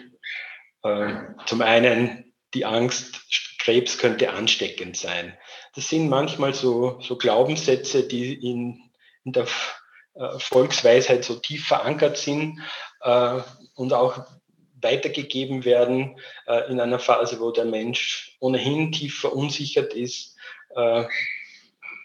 Äh, 0.83 1.13
zum 1.45 1.61
einen 1.61 2.33
die 2.53 2.65
Angst, 2.65 3.21
Krebs 3.59 3.97
könnte 3.97 4.33
ansteckend 4.33 4.97
sein. 4.97 5.37
Das 5.73 5.87
sind 5.87 6.09
manchmal 6.09 6.53
so, 6.53 6.99
so 6.99 7.15
Glaubenssätze, 7.15 8.05
die 8.05 8.33
in, 8.33 8.91
in 9.23 9.31
der 9.31 9.47
äh, 10.15 10.37
Volksweisheit 10.37 11.23
so 11.23 11.35
tief 11.35 11.65
verankert 11.65 12.17
sind 12.17 12.59
äh, 13.03 13.39
und 13.75 13.93
auch 13.93 14.25
weitergegeben 14.81 15.63
werden 15.63 16.19
in 16.67 16.81
einer 16.81 16.99
Phase, 16.99 17.39
wo 17.39 17.51
der 17.51 17.63
Mensch 17.63 18.35
ohnehin 18.41 18.91
tief 18.91 19.17
verunsichert 19.17 19.93
ist 19.93 20.35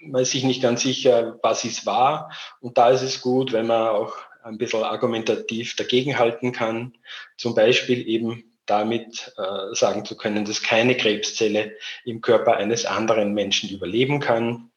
man 0.01 0.23
ist 0.23 0.33
sich 0.33 0.45
nicht 0.45 0.63
ganz 0.63 0.83
sicher, 0.83 1.39
was 1.43 1.65
es 1.65 1.87
war. 1.87 2.33
Und 2.61 2.79
da 2.79 2.91
ist 2.91 3.03
es 3.03 3.21
gut, 3.21 3.53
wenn 3.53 3.67
man 3.67 3.89
auch 3.89 4.15
ein 4.43 4.59
bisschen 4.59 4.85
argumentativ 4.85 5.77
dagegenhalten 5.77 6.53
kann. 6.53 6.97
Zum 7.37 7.55
Beispiel 7.55 8.07
eben 8.09 8.57
damit 8.67 9.33
äh, 9.37 9.75
sagen 9.75 10.05
zu 10.05 10.17
können, 10.17 10.45
dass 10.45 10.63
keine 10.63 10.97
Krebszelle 10.97 11.77
im 12.05 12.21
Körper 12.21 12.57
eines 12.57 12.85
anderen 12.85 13.33
Menschen 13.33 13.71
überleben 13.71 14.21
kann. 14.21 14.71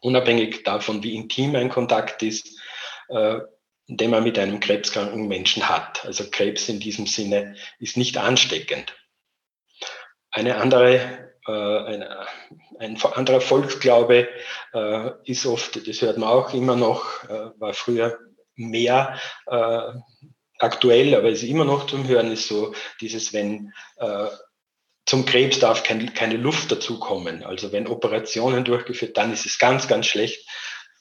Unabhängig 0.00 0.62
davon, 0.62 1.02
wie 1.02 1.14
intim 1.14 1.56
ein 1.56 1.68
Kontakt 1.68 2.22
ist, 2.22 2.58
äh, 3.08 3.40
den 3.86 4.10
man 4.10 4.24
mit 4.24 4.38
einem 4.38 4.60
krebskranken 4.60 5.28
Menschen 5.28 5.68
hat. 5.68 6.04
Also 6.04 6.30
Krebs 6.30 6.68
in 6.68 6.80
diesem 6.80 7.06
Sinne 7.06 7.56
ist 7.78 7.96
nicht 7.96 8.16
ansteckend. 8.16 8.96
Eine 10.30 10.56
andere 10.56 11.33
äh, 11.46 11.52
ein, 11.52 12.04
ein, 12.78 13.02
anderer 13.02 13.40
Volksglaube 13.40 14.28
äh, 14.72 15.10
ist 15.24 15.46
oft, 15.46 15.86
das 15.86 16.00
hört 16.00 16.18
man 16.18 16.28
auch 16.28 16.54
immer 16.54 16.76
noch, 16.76 17.24
äh, 17.24 17.50
war 17.58 17.74
früher 17.74 18.18
mehr 18.56 19.18
aktuell, 20.60 21.14
aber 21.16 21.28
ist 21.28 21.42
immer 21.42 21.64
noch 21.64 21.88
zum 21.88 22.06
Hören, 22.06 22.30
ist 22.30 22.46
so 22.46 22.72
dieses, 23.00 23.32
wenn 23.32 23.72
zum 25.06 25.26
Krebs 25.26 25.58
darf 25.58 25.82
kein, 25.82 26.14
keine 26.14 26.36
Luft 26.36 26.70
dazukommen. 26.70 27.42
Also 27.42 27.72
wenn 27.72 27.88
Operationen 27.88 28.64
durchgeführt, 28.64 29.16
dann 29.16 29.32
ist 29.32 29.44
es 29.44 29.58
ganz, 29.58 29.88
ganz 29.88 30.06
schlecht. 30.06 30.48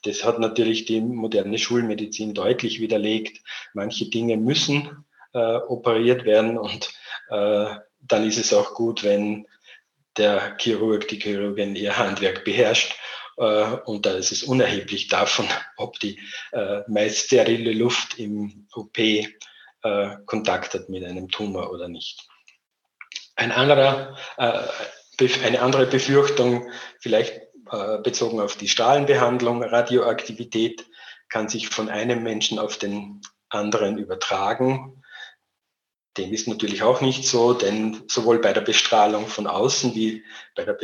Das 0.03 0.23
hat 0.23 0.39
natürlich 0.39 0.85
die 0.85 0.99
moderne 0.99 1.59
Schulmedizin 1.59 2.33
deutlich 2.33 2.81
widerlegt. 2.81 3.39
Manche 3.75 4.09
Dinge 4.09 4.37
müssen 4.37 5.05
äh, 5.33 5.55
operiert 5.55 6.25
werden 6.25 6.57
und 6.57 6.91
äh, 7.29 7.75
dann 8.01 8.27
ist 8.27 8.37
es 8.37 8.53
auch 8.53 8.73
gut, 8.73 9.03
wenn 9.03 9.47
der 10.17 10.57
Chirurg, 10.59 11.07
die 11.07 11.19
Chirurgin 11.19 11.75
ihr 11.75 11.97
Handwerk 11.97 12.43
beherrscht 12.43 12.95
Äh, 13.37 13.77
und 13.85 14.05
da 14.05 14.11
ist 14.11 14.31
es 14.31 14.43
unerheblich 14.43 15.07
davon, 15.07 15.47
ob 15.77 15.99
die 15.99 16.19
äh, 16.51 16.81
meist 16.87 17.25
sterile 17.25 17.73
Luft 17.73 18.19
im 18.19 18.67
OP 18.73 18.97
äh, 18.97 19.27
Kontakt 20.25 20.73
hat 20.73 20.89
mit 20.89 21.03
einem 21.03 21.29
Tumor 21.29 21.71
oder 21.71 21.87
nicht. 21.87 22.27
Ein 23.35 23.51
anderer, 23.51 24.15
eine 24.37 25.61
andere 25.61 25.87
Befürchtung, 25.87 26.69
vielleicht 26.99 27.41
bezogen 28.03 28.39
auf 28.39 28.55
die 28.57 28.67
Strahlenbehandlung, 28.67 29.63
Radioaktivität 29.63 30.85
kann 31.29 31.49
sich 31.49 31.67
von 31.67 31.89
einem 31.89 32.21
Menschen 32.21 32.59
auf 32.59 32.77
den 32.77 33.21
anderen 33.49 33.97
übertragen. 33.97 35.02
Dem 36.17 36.31
ist 36.31 36.47
natürlich 36.47 36.83
auch 36.83 37.01
nicht 37.01 37.25
so, 37.25 37.53
denn 37.53 38.03
sowohl 38.07 38.39
bei 38.39 38.53
der 38.53 38.61
Bestrahlung 38.61 39.25
von 39.27 39.47
außen 39.47 39.95
wie 39.95 40.23
bei 40.55 40.63
der 40.63 40.77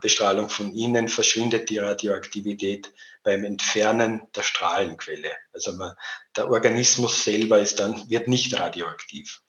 Bestrahlung 0.00 0.50
von 0.50 0.74
innen 0.74 1.08
verschwindet 1.08 1.70
die 1.70 1.78
Radioaktivität 1.78 2.92
beim 3.22 3.44
Entfernen 3.44 4.28
der 4.36 4.42
Strahlenquelle. 4.42 5.32
Also 5.54 5.72
man, 5.72 5.94
der 6.36 6.50
Organismus 6.50 7.24
selber 7.24 7.58
ist 7.58 7.80
dann, 7.80 8.08
wird 8.10 8.28
nicht 8.28 8.58
radioaktiv. 8.58 9.40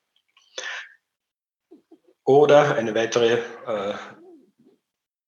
Oder 2.24 2.76
eine 2.76 2.96
weitere 2.96 3.40
äh, 3.66 3.96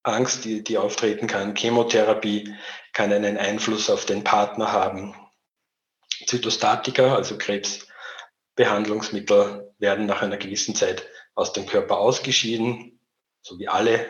Angst, 0.03 0.45
die, 0.45 0.63
die 0.63 0.77
auftreten 0.77 1.27
kann, 1.27 1.55
Chemotherapie 1.55 2.55
kann 2.93 3.11
einen 3.11 3.37
Einfluss 3.37 3.89
auf 3.89 4.05
den 4.05 4.23
Partner 4.23 4.71
haben. 4.71 5.13
Zytostatika, 6.25 7.15
also 7.15 7.37
Krebs, 7.37 7.88
Behandlungsmittel 8.59 9.73
werden 9.79 10.05
nach 10.05 10.21
einer 10.21 10.35
gewissen 10.35 10.75
Zeit 10.75 11.07
aus 11.33 11.53
dem 11.53 11.65
Körper 11.65 11.97
ausgeschieden, 11.97 12.99
so 13.41 13.57
wie 13.57 13.69
alle 13.69 14.05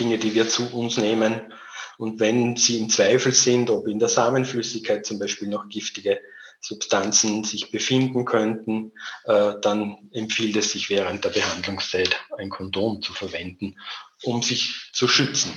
Dinge, 0.00 0.18
die 0.18 0.34
wir 0.34 0.48
zu 0.48 0.74
uns 0.74 0.96
nehmen. 0.96 1.52
Und 1.96 2.18
wenn 2.18 2.56
sie 2.56 2.80
im 2.80 2.90
Zweifel 2.90 3.32
sind, 3.32 3.70
ob 3.70 3.86
in 3.86 4.00
der 4.00 4.08
Samenflüssigkeit 4.08 5.06
zum 5.06 5.20
Beispiel 5.20 5.46
noch 5.46 5.68
giftige 5.68 6.20
Substanzen 6.60 7.44
sich 7.44 7.70
befinden 7.70 8.24
könnten, 8.24 8.90
äh, 9.26 9.52
dann 9.60 10.10
empfiehlt 10.12 10.56
es 10.56 10.72
sich 10.72 10.90
während 10.90 11.24
der 11.24 11.30
Behandlungszeit 11.30 12.18
ein 12.36 12.50
Kondom 12.50 13.00
zu 13.00 13.12
verwenden, 13.12 13.78
um 14.24 14.42
sich 14.42 14.90
zu 14.92 15.06
schützen. 15.06 15.56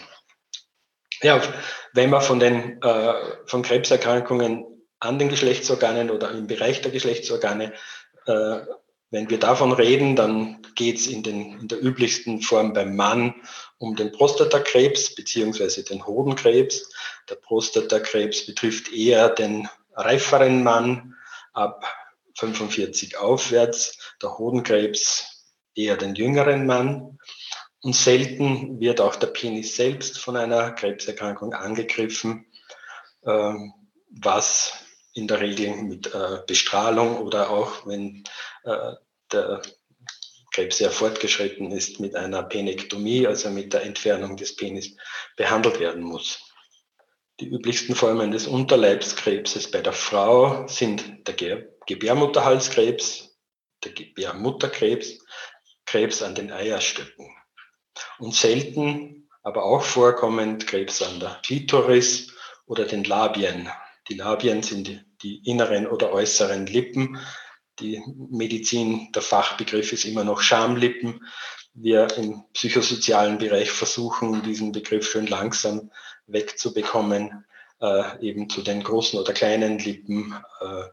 Ja, 1.23 1.41
wenn 1.93 2.11
man 2.11 2.21
von 2.21 2.39
den 2.39 2.79
äh, 2.83 3.13
von 3.47 3.63
Krebserkrankungen 3.63 4.77
an 4.99 5.19
den 5.19 5.29
Geschlechtsorganen 5.29 6.09
oder 6.09 6.31
im 6.31 6.47
Bereich 6.47 6.81
der 6.81 6.91
Geschlechtsorgane 6.91 7.73
äh, 8.27 8.59
wenn 9.09 9.29
wir 9.29 9.39
davon 9.39 9.71
reden, 9.71 10.15
dann 10.15 10.61
geht 10.75 10.97
es 10.97 11.07
in, 11.07 11.23
in 11.23 11.67
der 11.67 11.81
üblichsten 11.81 12.41
Form 12.41 12.73
beim 12.73 12.95
Mann 12.95 13.35
um 13.77 13.95
den 13.95 14.11
Prostatakrebs 14.11 15.15
beziehungsweise 15.15 15.83
den 15.83 16.05
Hodenkrebs. 16.05 16.89
Der 17.29 17.35
Prostatakrebs 17.35 18.45
betrifft 18.45 18.91
eher 18.91 19.29
den 19.29 19.69
reiferen 19.93 20.63
Mann 20.63 21.15
ab 21.53 21.85
45 22.35 23.17
aufwärts, 23.17 23.97
der 24.21 24.37
Hodenkrebs 24.37 25.47
eher 25.73 25.95
den 25.95 26.15
jüngeren 26.15 26.65
Mann. 26.65 27.17
Und 27.81 27.95
selten 27.95 28.79
wird 28.79 28.99
auch 28.99 29.15
der 29.15 29.27
Penis 29.27 29.75
selbst 29.75 30.19
von 30.19 30.35
einer 30.35 30.71
Krebserkrankung 30.71 31.53
angegriffen, 31.53 32.45
ähm, 33.25 33.73
was 34.09 34.73
in 35.17 35.27
der 35.27 35.41
Regel 35.41 35.75
mit 35.75 36.13
äh, 36.13 36.39
Bestrahlung 36.45 37.17
oder 37.17 37.49
auch 37.49 37.87
wenn 37.87 38.23
äh, 38.63 38.93
der 39.31 39.61
Krebs 40.53 40.77
sehr 40.77 40.91
fortgeschritten 40.91 41.71
ist, 41.71 41.99
mit 41.99 42.15
einer 42.15 42.43
Penektomie, 42.43 43.27
also 43.27 43.49
mit 43.49 43.73
der 43.73 43.83
Entfernung 43.83 44.37
des 44.37 44.55
Penis, 44.55 44.95
behandelt 45.35 45.79
werden 45.79 46.03
muss. 46.03 46.39
Die 47.39 47.47
üblichsten 47.47 47.95
Formen 47.95 48.31
des 48.31 48.47
Unterleibskrebses 48.47 49.69
bei 49.69 49.81
der 49.81 49.93
Frau 49.93 50.67
sind 50.67 51.27
der 51.27 51.33
Ge 51.35 51.67
Gebärmutterhalskrebs, 51.85 53.37
der 53.83 53.93
Gebärmutterkrebs, 53.93 55.19
Krebs 55.85 56.21
an 56.21 56.35
den 56.35 56.51
Eierstöcken. 56.51 57.29
Und 58.19 58.35
selten, 58.35 59.29
aber 59.41 59.63
auch 59.63 59.83
vorkommend 59.83 60.67
Krebs 60.67 61.01
an 61.01 61.19
der 61.19 61.39
Klitoris 61.43 62.33
oder 62.65 62.85
den 62.85 63.05
Labien. 63.05 63.69
Die 64.09 64.15
Labien 64.15 64.63
sind 64.63 65.05
die 65.23 65.41
inneren 65.49 65.87
oder 65.87 66.11
äußeren 66.11 66.65
Lippen. 66.65 67.17
Die 67.79 68.01
Medizin, 68.29 69.11
der 69.13 69.21
Fachbegriff 69.21 69.93
ist 69.93 70.05
immer 70.05 70.23
noch 70.23 70.41
Schamlippen. 70.41 71.25
Wir 71.73 72.07
im 72.17 72.43
psychosozialen 72.53 73.37
Bereich 73.37 73.69
versuchen, 73.69 74.41
diesen 74.41 74.71
Begriff 74.71 75.09
schön 75.09 75.27
langsam 75.27 75.91
wegzubekommen, 76.25 77.45
äh, 77.81 78.27
eben 78.27 78.49
zu 78.49 78.61
den 78.63 78.81
großen 78.81 79.19
oder 79.19 79.33
kleinen 79.33 79.77
Lippen, 79.77 80.33
äh, 80.61 80.83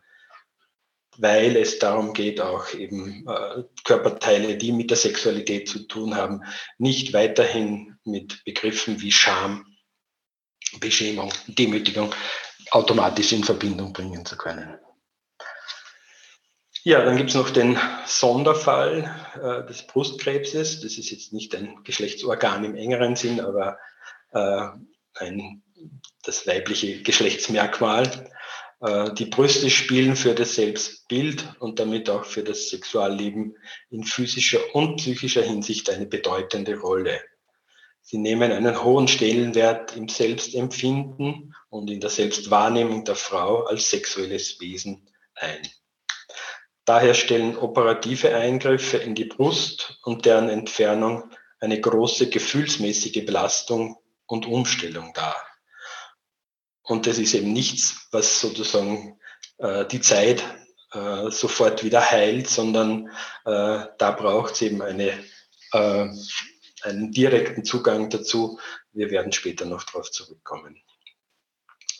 weil 1.16 1.56
es 1.56 1.78
darum 1.78 2.12
geht, 2.12 2.40
auch 2.40 2.74
eben 2.74 3.26
äh, 3.26 3.62
Körperteile, 3.84 4.56
die 4.56 4.72
mit 4.72 4.90
der 4.90 4.96
Sexualität 4.96 5.68
zu 5.68 5.86
tun 5.86 6.16
haben, 6.16 6.42
nicht 6.76 7.12
weiterhin 7.12 7.96
mit 8.04 8.44
Begriffen 8.44 9.00
wie 9.00 9.12
Scham, 9.12 9.64
Beschämung, 10.80 11.32
Demütigung 11.46 12.12
automatisch 12.74 13.32
in 13.32 13.44
Verbindung 13.44 13.92
bringen 13.92 14.24
zu 14.26 14.36
können. 14.36 14.78
Ja, 16.82 17.02
dann 17.02 17.16
gibt 17.16 17.30
es 17.30 17.36
noch 17.36 17.48
den 17.48 17.78
Sonderfall 18.04 19.10
äh, 19.36 19.66
des 19.66 19.86
Brustkrebses. 19.86 20.80
Das 20.80 20.98
ist 20.98 21.10
jetzt 21.10 21.32
nicht 21.32 21.54
ein 21.54 21.82
Geschlechtsorgan 21.82 22.62
im 22.64 22.74
engeren 22.74 23.16
Sinn, 23.16 23.40
aber 23.40 23.78
äh, 24.32 24.68
ein, 25.14 25.62
das 26.24 26.46
weibliche 26.46 27.02
Geschlechtsmerkmal. 27.02 28.30
Äh, 28.80 29.14
die 29.14 29.26
Brüste 29.26 29.70
spielen 29.70 30.14
für 30.14 30.34
das 30.34 30.56
Selbstbild 30.56 31.56
und 31.58 31.78
damit 31.78 32.10
auch 32.10 32.26
für 32.26 32.42
das 32.42 32.68
Sexualleben 32.68 33.56
in 33.88 34.04
physischer 34.04 34.74
und 34.74 34.96
psychischer 34.96 35.42
Hinsicht 35.42 35.88
eine 35.88 36.04
bedeutende 36.04 36.76
Rolle. 36.76 37.18
Sie 38.06 38.18
nehmen 38.18 38.52
einen 38.52 38.84
hohen 38.84 39.08
Stellenwert 39.08 39.96
im 39.96 40.08
Selbstempfinden 40.08 41.54
und 41.70 41.90
in 41.90 42.00
der 42.00 42.10
Selbstwahrnehmung 42.10 43.04
der 43.06 43.16
Frau 43.16 43.62
als 43.62 43.88
sexuelles 43.88 44.60
Wesen 44.60 45.08
ein. 45.34 45.66
Daher 46.84 47.14
stellen 47.14 47.56
operative 47.56 48.36
Eingriffe 48.36 48.98
in 48.98 49.14
die 49.14 49.24
Brust 49.24 49.98
und 50.02 50.26
deren 50.26 50.50
Entfernung 50.50 51.30
eine 51.60 51.80
große 51.80 52.28
gefühlsmäßige 52.28 53.24
Belastung 53.24 53.96
und 54.26 54.44
Umstellung 54.44 55.14
dar. 55.14 55.36
Und 56.82 57.06
das 57.06 57.16
ist 57.16 57.32
eben 57.32 57.54
nichts, 57.54 58.06
was 58.10 58.38
sozusagen 58.38 59.18
äh, 59.56 59.86
die 59.86 60.02
Zeit 60.02 60.44
äh, 60.92 61.30
sofort 61.30 61.82
wieder 61.82 62.10
heilt, 62.10 62.50
sondern 62.50 63.08
äh, 63.46 63.86
da 63.96 64.10
braucht 64.10 64.52
es 64.52 64.62
eben 64.62 64.82
eine 64.82 65.24
äh, 65.72 66.08
einen 66.84 67.12
direkten 67.12 67.64
Zugang 67.64 68.10
dazu. 68.10 68.58
Wir 68.92 69.10
werden 69.10 69.32
später 69.32 69.64
noch 69.64 69.84
darauf 69.84 70.10
zurückkommen. 70.10 70.80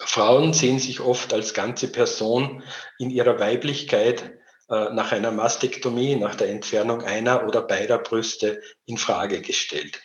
Frauen 0.01 0.53
sehen 0.53 0.79
sich 0.79 1.01
oft 1.01 1.33
als 1.33 1.55
ganze 1.55 1.89
Person 1.89 2.63
in 2.99 3.11
ihrer 3.11 3.39
Weiblichkeit 3.39 4.39
äh, 4.69 4.93
nach 4.93 5.13
einer 5.13 5.31
Mastektomie, 5.31 6.17
nach 6.17 6.35
der 6.35 6.49
Entfernung 6.49 7.03
einer 7.03 7.47
oder 7.47 7.63
beider 7.63 7.99
Brüste 7.99 8.61
in 8.87 8.99
Frage 8.99 9.41
gestellt. 9.41 10.01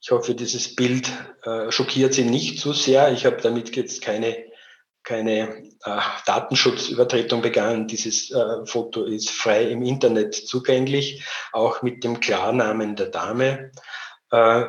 Ich 0.00 0.10
hoffe, 0.10 0.34
dieses 0.34 0.74
Bild 0.74 1.12
äh, 1.42 1.70
schockiert 1.70 2.14
Sie 2.14 2.24
nicht 2.24 2.58
zu 2.58 2.72
so 2.72 2.82
sehr. 2.82 3.12
Ich 3.12 3.26
habe 3.26 3.42
damit 3.42 3.76
jetzt 3.76 4.00
keine 4.00 4.48
keine 5.08 5.67
äh, 5.84 6.00
Datenschutzübertretung 6.26 7.42
begangen. 7.42 7.86
Dieses 7.86 8.30
äh, 8.30 8.66
Foto 8.66 9.04
ist 9.04 9.30
frei 9.30 9.64
im 9.64 9.82
Internet 9.82 10.34
zugänglich, 10.34 11.24
auch 11.52 11.82
mit 11.82 12.04
dem 12.04 12.20
Klarnamen 12.20 12.96
der 12.96 13.06
Dame. 13.06 13.72
Äh, 14.30 14.64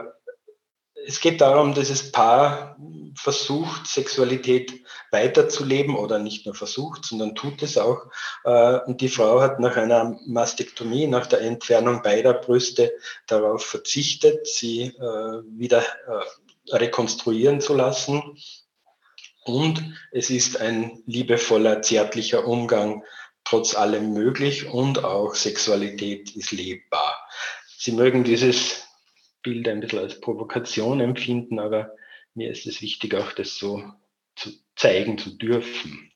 es 1.05 1.19
geht 1.19 1.41
darum, 1.41 1.73
dass 1.73 1.89
das 1.89 2.11
Paar 2.11 2.77
versucht, 3.15 3.87
Sexualität 3.87 4.83
weiterzuleben 5.11 5.95
oder 5.95 6.19
nicht 6.19 6.45
nur 6.45 6.55
versucht, 6.55 7.05
sondern 7.05 7.35
tut 7.35 7.61
es 7.63 7.77
auch. 7.77 8.07
Äh, 8.43 8.79
und 8.81 9.01
die 9.01 9.09
Frau 9.09 9.41
hat 9.41 9.59
nach 9.59 9.75
einer 9.75 10.19
Mastektomie, 10.25 11.07
nach 11.07 11.25
der 11.25 11.41
Entfernung 11.41 12.01
beider 12.01 12.33
Brüste 12.33 12.93
darauf 13.27 13.65
verzichtet, 13.65 14.47
sie 14.47 14.83
äh, 14.83 15.41
wieder 15.47 15.81
äh, 15.81 16.75
rekonstruieren 16.75 17.61
zu 17.61 17.73
lassen 17.73 18.37
und 19.43 19.95
es 20.11 20.29
ist 20.29 20.59
ein 20.59 21.01
liebevoller, 21.05 21.81
zärtlicher 21.81 22.45
Umgang 22.45 23.03
trotz 23.43 23.75
allem 23.75 24.13
möglich 24.13 24.67
und 24.67 25.03
auch 25.03 25.33
Sexualität 25.33 26.35
ist 26.35 26.51
lebbar. 26.51 27.17
Sie 27.77 27.91
mögen 27.91 28.23
dieses 28.23 28.87
Bild 29.41 29.67
ein 29.67 29.79
bisschen 29.79 29.99
als 29.99 30.19
Provokation 30.19 30.99
empfinden, 30.99 31.59
aber 31.59 31.95
mir 32.35 32.51
ist 32.51 32.67
es 32.67 32.81
wichtig, 32.81 33.15
auch 33.15 33.31
das 33.31 33.57
so 33.57 33.83
zu 34.35 34.51
zeigen 34.75 35.17
zu 35.17 35.31
dürfen. 35.31 36.11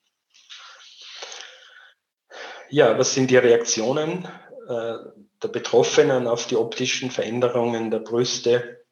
Ja, 2.70 2.98
was 2.98 3.14
sind 3.14 3.30
die 3.30 3.38
Reaktionen 3.38 4.28
äh, 4.68 4.96
der 5.42 5.48
Betroffenen 5.48 6.28
auf 6.28 6.48
die 6.48 6.56
optischen 6.56 7.12
Veränderungen 7.12 7.92
der 7.92 8.00
Brüste? 8.00 8.86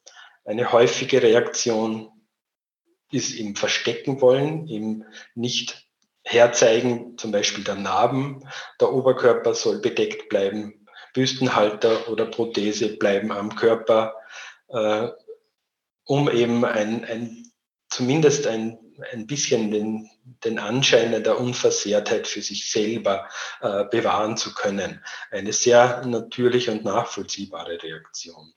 Eine 0.45 0.71
häufige 0.71 1.21
Reaktion 1.21 2.09
ist 3.11 3.33
im 3.35 3.55
Verstecken 3.55 4.21
wollen, 4.21 4.67
im 4.67 5.05
nicht 5.35 5.87
herzeigen, 6.23 7.17
zum 7.17 7.31
Beispiel 7.31 7.63
der 7.63 7.75
Narben. 7.75 8.47
Der 8.79 8.91
Oberkörper 8.91 9.53
soll 9.53 9.79
bedeckt 9.79 10.29
bleiben. 10.29 10.85
Büstenhalter 11.13 12.09
oder 12.09 12.25
Prothese 12.25 12.97
bleiben 12.97 13.31
am 13.31 13.55
Körper, 13.55 14.15
äh, 14.69 15.09
um 16.05 16.29
eben 16.29 16.63
ein, 16.63 17.03
ein 17.05 17.51
zumindest 17.89 18.47
ein, 18.47 18.79
ein 19.11 19.27
bisschen 19.27 19.71
den, 19.71 20.09
den 20.45 20.57
Anschein 20.57 21.11
der 21.23 21.39
Unversehrtheit 21.39 22.27
für 22.27 22.41
sich 22.41 22.71
selber 22.71 23.27
äh, 23.61 23.85
bewahren 23.85 24.37
zu 24.37 24.53
können. 24.53 25.03
Eine 25.29 25.53
sehr 25.53 26.05
natürliche 26.05 26.71
und 26.71 26.85
nachvollziehbare 26.85 27.81
Reaktion. 27.83 28.53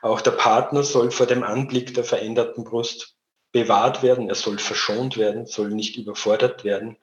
Auch 0.00 0.20
der 0.20 0.32
Partner 0.32 0.82
soll 0.82 1.10
vor 1.10 1.26
dem 1.26 1.42
Anblick 1.42 1.94
der 1.94 2.04
veränderten 2.04 2.64
Brust 2.64 3.16
bewahrt 3.52 4.02
werden, 4.02 4.28
er 4.28 4.34
soll 4.34 4.58
verschont 4.58 5.16
werden, 5.16 5.46
soll 5.46 5.70
nicht 5.70 5.96
überfordert 5.96 6.64
werden. 6.64 6.96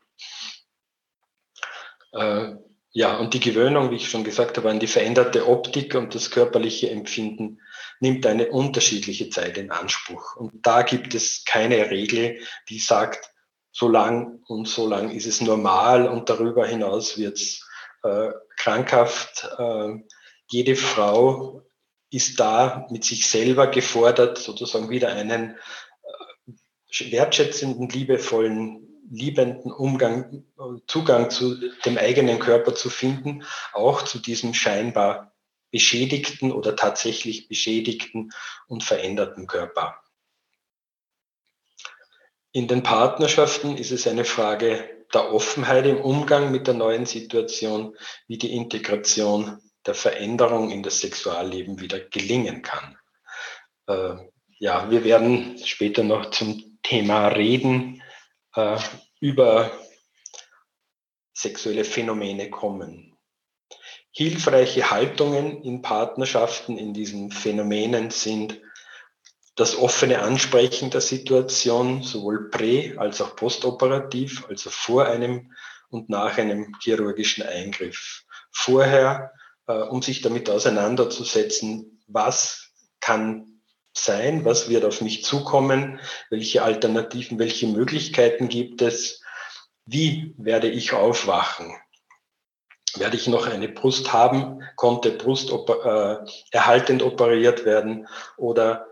Äh, 2.11 2.55
ja, 2.91 3.17
und 3.17 3.35
die 3.35 3.39
Gewöhnung, 3.39 3.91
wie 3.91 3.97
ich 3.97 4.09
schon 4.09 4.23
gesagt 4.23 4.57
habe, 4.57 4.69
an 4.69 4.79
die 4.79 4.87
veränderte 4.87 5.47
Optik 5.47 5.93
und 5.93 6.15
das 6.15 6.31
körperliche 6.31 6.89
Empfinden 6.89 7.61
nimmt 7.99 8.25
eine 8.25 8.49
unterschiedliche 8.49 9.29
Zeit 9.29 9.57
in 9.57 9.69
Anspruch. 9.69 10.35
Und 10.35 10.65
da 10.65 10.81
gibt 10.81 11.13
es 11.13 11.45
keine 11.45 11.91
Regel, 11.91 12.39
die 12.67 12.79
sagt, 12.79 13.31
so 13.71 13.87
lang 13.87 14.41
und 14.47 14.67
so 14.67 14.87
lang 14.87 15.11
ist 15.11 15.27
es 15.27 15.41
normal 15.41 16.07
und 16.07 16.29
darüber 16.29 16.65
hinaus 16.65 17.17
wird 17.19 17.37
es 17.37 17.63
äh, 18.01 18.31
krankhaft. 18.57 19.47
Äh, 19.57 19.99
jede 20.47 20.75
Frau 20.75 21.61
ist 22.09 22.39
da 22.39 22.87
mit 22.89 23.05
sich 23.05 23.29
selber 23.29 23.67
gefordert, 23.67 24.39
sozusagen 24.39 24.89
wieder 24.89 25.09
einen 25.09 25.57
wertschätzenden, 26.89 27.89
liebevollen, 27.89 28.87
liebenden 29.09 29.71
Umgang, 29.71 30.43
Zugang 30.87 31.29
zu 31.29 31.55
dem 31.85 31.97
eigenen 31.97 32.39
Körper 32.39 32.75
zu 32.75 32.89
finden, 32.89 33.43
auch 33.73 34.03
zu 34.03 34.19
diesem 34.19 34.53
scheinbar 34.53 35.33
beschädigten 35.71 36.51
oder 36.51 36.75
tatsächlich 36.75 37.47
beschädigten 37.47 38.31
und 38.67 38.83
veränderten 38.83 39.47
Körper. 39.47 40.01
In 42.51 42.67
den 42.67 42.81
Partnerschaften 42.81 43.77
ist 43.77 43.91
es 43.91 44.07
eine 44.07 44.25
Frage 44.25 45.05
der 45.13 45.31
Offenheit 45.33 45.85
im 45.85 46.01
Umgang 46.01 46.51
mit 46.51 46.67
der 46.67 46.73
neuen 46.73 47.05
Situation, 47.05 47.95
wie 48.27 48.37
die 48.37 48.55
Integration 48.55 49.59
der 49.85 49.93
Veränderung 49.93 50.71
in 50.71 50.83
das 50.83 50.99
Sexualleben 50.99 51.79
wieder 51.79 51.99
gelingen 51.99 52.61
kann. 52.61 52.97
Äh, 53.87 54.15
ja, 54.57 54.89
wir 54.89 55.03
werden 55.03 55.57
später 55.63 56.03
noch 56.03 56.31
zum 56.31 56.68
Thema 56.83 57.27
reden, 57.27 58.01
äh, 58.55 58.77
über 59.19 59.71
sexuelle 61.33 61.83
Phänomene 61.83 62.49
kommen 62.49 63.09
hilfreiche 64.11 64.91
Haltungen 64.91 65.61
in 65.63 65.81
Partnerschaften 65.81 66.77
in 66.77 66.93
diesen 66.93 67.31
Phänomenen 67.31 68.09
sind 68.09 68.59
das 69.55 69.77
offene 69.77 70.19
Ansprechen 70.19 70.89
der 70.89 71.01
Situation, 71.01 72.01
sowohl 72.03 72.49
prä- 72.49 72.97
als 72.97 73.21
auch 73.21 73.35
postoperativ, 73.35 74.45
also 74.47 74.69
vor 74.69 75.05
einem 75.05 75.51
und 75.89 76.09
nach 76.09 76.37
einem 76.37 76.75
chirurgischen 76.81 77.45
Eingriff. 77.45 78.23
Vorher, 78.51 79.33
äh, 79.67 79.73
um 79.73 80.01
sich 80.01 80.21
damit 80.21 80.49
auseinanderzusetzen, 80.49 82.01
was 82.07 82.71
kann 83.01 83.58
sein, 83.93 84.45
was 84.45 84.69
wird 84.69 84.85
auf 84.85 85.01
mich 85.01 85.23
zukommen, 85.23 85.99
welche 86.29 86.63
Alternativen, 86.63 87.39
welche 87.39 87.67
Möglichkeiten 87.67 88.47
gibt 88.47 88.81
es, 88.81 89.21
wie 89.85 90.35
werde 90.37 90.69
ich 90.69 90.93
aufwachen, 90.93 91.75
werde 92.95 93.17
ich 93.17 93.27
noch 93.27 93.47
eine 93.47 93.69
Brust 93.69 94.13
haben, 94.13 94.61
konnte 94.75 95.11
Brust 95.11 95.51
äh, 95.51 96.15
erhaltend 96.51 97.03
operiert 97.03 97.65
werden 97.65 98.07
oder 98.37 98.87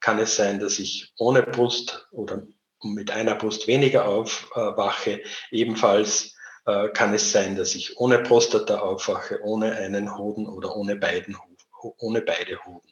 kann 0.00 0.18
es 0.18 0.36
sein, 0.36 0.58
dass 0.58 0.78
ich 0.78 1.12
ohne 1.16 1.42
Brust 1.42 2.08
oder 2.10 2.42
mit 2.82 3.10
einer 3.10 3.36
Brust 3.36 3.66
weniger 3.68 4.06
aufwache. 4.06 5.22
Ebenfalls 5.50 6.34
äh, 6.66 6.88
kann 6.88 7.14
es 7.14 7.30
sein, 7.32 7.56
dass 7.56 7.74
ich 7.74 7.98
ohne 7.98 8.18
Prostata 8.18 8.80
aufwache, 8.80 9.40
ohne 9.42 9.72
einen 9.76 10.16
Hoden 10.16 10.46
oder 10.48 10.76
ohne, 10.76 10.96
beiden, 10.96 11.36
ohne 11.98 12.20
beide 12.22 12.64
Hoden. 12.64 12.88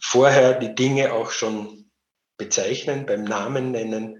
Vorher 0.00 0.58
die 0.58 0.74
Dinge 0.74 1.12
auch 1.12 1.30
schon 1.30 1.90
bezeichnen, 2.36 3.06
beim 3.06 3.24
Namen 3.24 3.70
nennen, 3.70 4.18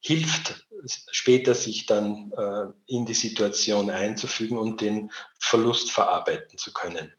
hilft 0.00 0.66
später 0.86 1.54
sich 1.54 1.86
dann 1.86 2.32
äh, 2.36 2.66
in 2.86 3.06
die 3.06 3.14
Situation 3.14 3.88
einzufügen 3.88 4.58
und 4.58 4.82
den 4.82 5.10
Verlust 5.38 5.90
verarbeiten 5.90 6.58
zu 6.58 6.72
können. 6.72 7.12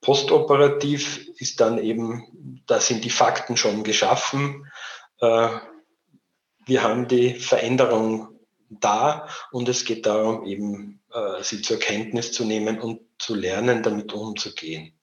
Postoperativ 0.00 1.28
ist 1.38 1.60
dann 1.60 1.78
eben, 1.78 2.62
da 2.66 2.80
sind 2.80 3.04
die 3.04 3.10
Fakten 3.10 3.56
schon 3.56 3.84
geschaffen. 3.84 4.70
Äh, 5.20 5.48
wir 6.66 6.82
haben 6.82 7.06
die 7.06 7.34
Veränderung 7.34 8.40
da 8.68 9.28
und 9.52 9.68
es 9.68 9.84
geht 9.84 10.06
darum, 10.06 10.44
eben 10.44 11.00
äh, 11.12 11.42
sie 11.42 11.62
zur 11.62 11.78
Kenntnis 11.78 12.32
zu 12.32 12.44
nehmen 12.44 12.80
und 12.80 13.00
zu 13.18 13.34
lernen, 13.34 13.82
damit 13.82 14.12
umzugehen. 14.12 14.95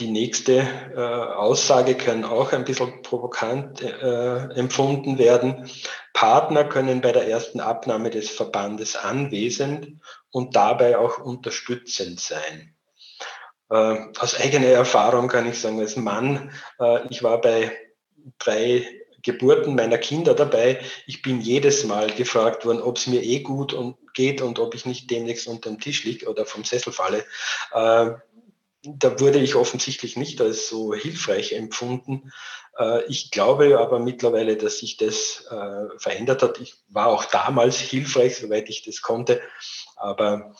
Die 0.00 0.10
nächste 0.10 0.66
äh, 0.96 0.98
Aussage 0.98 1.94
kann 1.94 2.24
auch 2.24 2.54
ein 2.54 2.64
bisschen 2.64 3.02
provokant 3.02 3.82
äh, 3.82 4.36
empfunden 4.54 5.18
werden. 5.18 5.70
Partner 6.14 6.64
können 6.64 7.02
bei 7.02 7.12
der 7.12 7.28
ersten 7.28 7.60
Abnahme 7.60 8.08
des 8.08 8.30
Verbandes 8.30 8.96
anwesend 8.96 10.00
und 10.30 10.56
dabei 10.56 10.96
auch 10.96 11.18
unterstützend 11.18 12.18
sein. 12.18 12.74
Äh, 13.68 13.98
aus 14.18 14.40
eigener 14.40 14.68
Erfahrung 14.68 15.28
kann 15.28 15.46
ich 15.46 15.60
sagen, 15.60 15.78
als 15.80 15.96
Mann, 15.96 16.50
äh, 16.80 17.06
ich 17.10 17.22
war 17.22 17.38
bei 17.38 17.70
drei 18.38 18.86
Geburten 19.22 19.74
meiner 19.74 19.98
Kinder 19.98 20.32
dabei. 20.32 20.80
Ich 21.06 21.20
bin 21.20 21.42
jedes 21.42 21.84
Mal 21.84 22.10
gefragt 22.10 22.64
worden, 22.64 22.80
ob 22.80 22.96
es 22.96 23.06
mir 23.06 23.22
eh 23.22 23.40
gut 23.40 23.74
und 23.74 23.98
geht 24.14 24.40
und 24.40 24.58
ob 24.58 24.74
ich 24.74 24.86
nicht 24.86 25.10
demnächst 25.10 25.46
unter 25.46 25.68
dem 25.68 25.78
Tisch 25.78 26.04
liege 26.04 26.26
oder 26.26 26.46
vom 26.46 26.64
Sessel 26.64 26.90
falle. 26.90 27.22
Da 28.82 29.20
wurde 29.20 29.38
ich 29.38 29.56
offensichtlich 29.56 30.16
nicht 30.16 30.40
als 30.40 30.68
so 30.68 30.94
hilfreich 30.94 31.52
empfunden. 31.52 32.32
Äh, 32.78 33.04
ich 33.06 33.30
glaube 33.30 33.78
aber 33.78 33.98
mittlerweile, 33.98 34.56
dass 34.56 34.78
sich 34.78 34.96
das 34.96 35.46
äh, 35.50 35.98
verändert 35.98 36.42
hat. 36.42 36.60
Ich 36.60 36.76
war 36.88 37.08
auch 37.08 37.24
damals 37.24 37.76
hilfreich, 37.78 38.36
soweit 38.36 38.68
ich 38.70 38.82
das 38.82 39.02
konnte. 39.02 39.42
Aber 39.96 40.54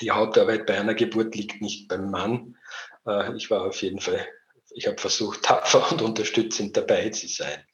die 0.00 0.12
Hauptarbeit 0.12 0.66
bei 0.66 0.78
einer 0.78 0.94
Geburt 0.94 1.34
liegt 1.34 1.60
nicht 1.60 1.88
beim 1.88 2.10
Mann. 2.10 2.56
Äh, 3.06 3.36
ich 3.36 3.50
war 3.50 3.62
auf 3.64 3.82
jeden 3.82 4.00
Fall, 4.00 4.26
ich 4.70 4.86
habe 4.86 4.98
versucht, 4.98 5.42
tapfer 5.42 5.90
und 5.90 6.02
unterstützend 6.02 6.76
dabei 6.76 7.10
zu 7.10 7.26
sein. 7.26 7.64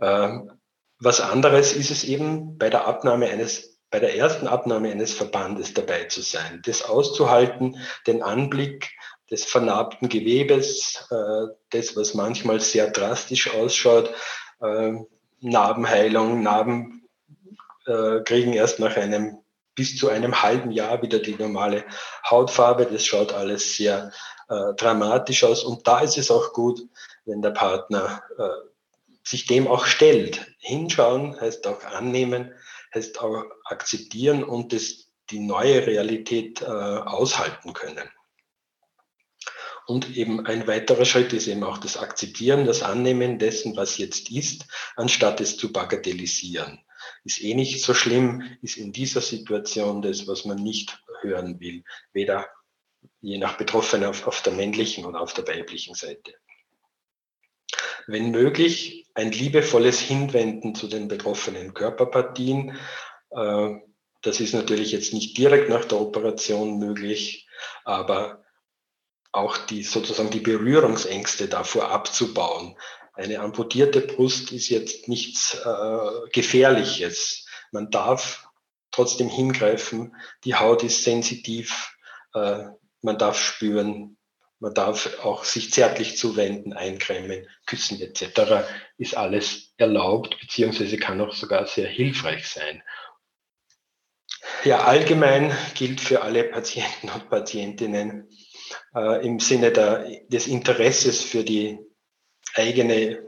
Ähm, 0.00 0.50
was 0.98 1.20
anderes 1.20 1.74
ist 1.74 1.90
es 1.90 2.04
eben 2.04 2.56
bei 2.56 2.70
der 2.70 2.86
Abnahme 2.86 3.28
eines 3.28 3.73
bei 3.94 4.00
der 4.00 4.16
ersten 4.16 4.48
Abnahme 4.48 4.90
eines 4.90 5.12
Verbandes 5.12 5.72
dabei 5.72 6.06
zu 6.06 6.20
sein, 6.20 6.60
das 6.66 6.82
auszuhalten, 6.82 7.78
den 8.08 8.24
Anblick 8.24 8.90
des 9.30 9.44
vernarbten 9.44 10.08
Gewebes, 10.08 11.06
äh, 11.12 11.54
das, 11.70 11.94
was 11.94 12.12
manchmal 12.12 12.58
sehr 12.58 12.90
drastisch 12.90 13.54
ausschaut, 13.54 14.12
äh, 14.60 14.94
Narbenheilung, 15.42 16.42
Narben 16.42 17.08
äh, 17.86 18.18
kriegen 18.24 18.52
erst 18.52 18.80
nach 18.80 18.96
einem 18.96 19.38
bis 19.76 19.96
zu 19.96 20.08
einem 20.08 20.42
halben 20.42 20.72
Jahr 20.72 21.00
wieder 21.00 21.20
die 21.20 21.36
normale 21.36 21.84
Hautfarbe. 22.28 22.86
Das 22.86 23.06
schaut 23.06 23.32
alles 23.32 23.76
sehr 23.76 24.10
äh, 24.48 24.74
dramatisch 24.74 25.44
aus. 25.44 25.62
Und 25.62 25.86
da 25.86 26.00
ist 26.00 26.18
es 26.18 26.32
auch 26.32 26.52
gut, 26.52 26.80
wenn 27.26 27.42
der 27.42 27.50
Partner 27.50 28.24
äh, 28.38 28.48
sich 29.22 29.46
dem 29.46 29.68
auch 29.68 29.86
stellt. 29.86 30.44
Hinschauen 30.58 31.40
heißt 31.40 31.64
auch 31.68 31.84
annehmen, 31.84 32.52
heißt 32.94 33.20
auch 33.20 33.44
akzeptieren 33.64 34.44
und 34.44 34.72
das, 34.72 35.10
die 35.30 35.40
neue 35.40 35.86
Realität 35.86 36.62
äh, 36.62 36.66
aushalten 36.66 37.72
können. 37.72 38.08
Und 39.86 40.16
eben 40.16 40.46
ein 40.46 40.66
weiterer 40.66 41.04
Schritt 41.04 41.32
ist 41.34 41.46
eben 41.46 41.62
auch 41.62 41.78
das 41.78 41.98
Akzeptieren, 41.98 42.64
das 42.64 42.82
Annehmen 42.82 43.38
dessen, 43.38 43.76
was 43.76 43.98
jetzt 43.98 44.30
ist, 44.30 44.66
anstatt 44.96 45.40
es 45.40 45.58
zu 45.58 45.72
bagatellisieren. 45.72 46.80
Ist 47.24 47.42
eh 47.42 47.54
nicht 47.54 47.82
so 47.82 47.92
schlimm, 47.92 48.42
ist 48.62 48.78
in 48.78 48.92
dieser 48.92 49.20
Situation 49.20 50.00
das, 50.00 50.26
was 50.26 50.46
man 50.46 50.62
nicht 50.62 51.02
hören 51.20 51.60
will, 51.60 51.84
weder 52.12 52.48
je 53.20 53.36
nach 53.36 53.58
Betroffenen 53.58 54.08
auf, 54.08 54.26
auf 54.26 54.40
der 54.42 54.54
männlichen 54.54 55.04
oder 55.04 55.20
auf 55.20 55.34
der 55.34 55.46
weiblichen 55.46 55.94
Seite. 55.94 56.34
Wenn 58.06 58.30
möglich, 58.30 59.04
ein 59.14 59.30
liebevolles 59.30 60.00
Hinwenden 60.00 60.74
zu 60.74 60.88
den 60.88 61.08
betroffenen 61.08 61.72
Körperpartien. 61.72 62.76
Äh, 63.30 63.74
das 64.22 64.40
ist 64.40 64.54
natürlich 64.54 64.92
jetzt 64.92 65.12
nicht 65.12 65.38
direkt 65.38 65.68
nach 65.68 65.84
der 65.84 66.00
Operation 66.00 66.78
möglich, 66.78 67.48
aber 67.84 68.42
auch 69.32 69.56
die 69.56 69.82
sozusagen 69.82 70.30
die 70.30 70.40
Berührungsängste 70.40 71.48
davor 71.48 71.90
abzubauen. 71.90 72.76
Eine 73.12 73.40
amputierte 73.40 74.00
Brust 74.00 74.50
ist 74.52 74.68
jetzt 74.68 75.08
nichts 75.08 75.54
äh, 75.64 76.28
Gefährliches. 76.32 77.46
Man 77.70 77.90
darf 77.90 78.48
trotzdem 78.90 79.28
hingreifen. 79.28 80.16
Die 80.44 80.54
Haut 80.54 80.82
ist 80.82 81.04
sensitiv. 81.04 81.96
Äh, 82.32 82.64
man 83.02 83.18
darf 83.18 83.38
spüren. 83.38 84.16
Man 84.64 84.72
darf 84.72 85.22
auch 85.22 85.44
sich 85.44 85.74
zärtlich 85.74 86.16
zuwenden, 86.16 86.72
eincremen, 86.72 87.46
küssen 87.66 88.00
etc. 88.00 88.64
ist 88.96 89.14
alles 89.14 89.74
erlaubt, 89.76 90.40
beziehungsweise 90.40 90.96
kann 90.96 91.20
auch 91.20 91.34
sogar 91.34 91.66
sehr 91.66 91.86
hilfreich 91.86 92.48
sein. 92.48 92.82
Ja, 94.64 94.84
allgemein 94.84 95.54
gilt 95.74 96.00
für 96.00 96.22
alle 96.22 96.44
Patienten 96.44 97.10
und 97.10 97.28
Patientinnen 97.28 98.30
äh, 98.94 99.26
im 99.26 99.38
Sinne 99.38 99.70
der, 99.70 100.06
des 100.28 100.46
Interesses 100.46 101.22
für 101.22 101.44
die 101.44 101.78
eigene 102.54 103.22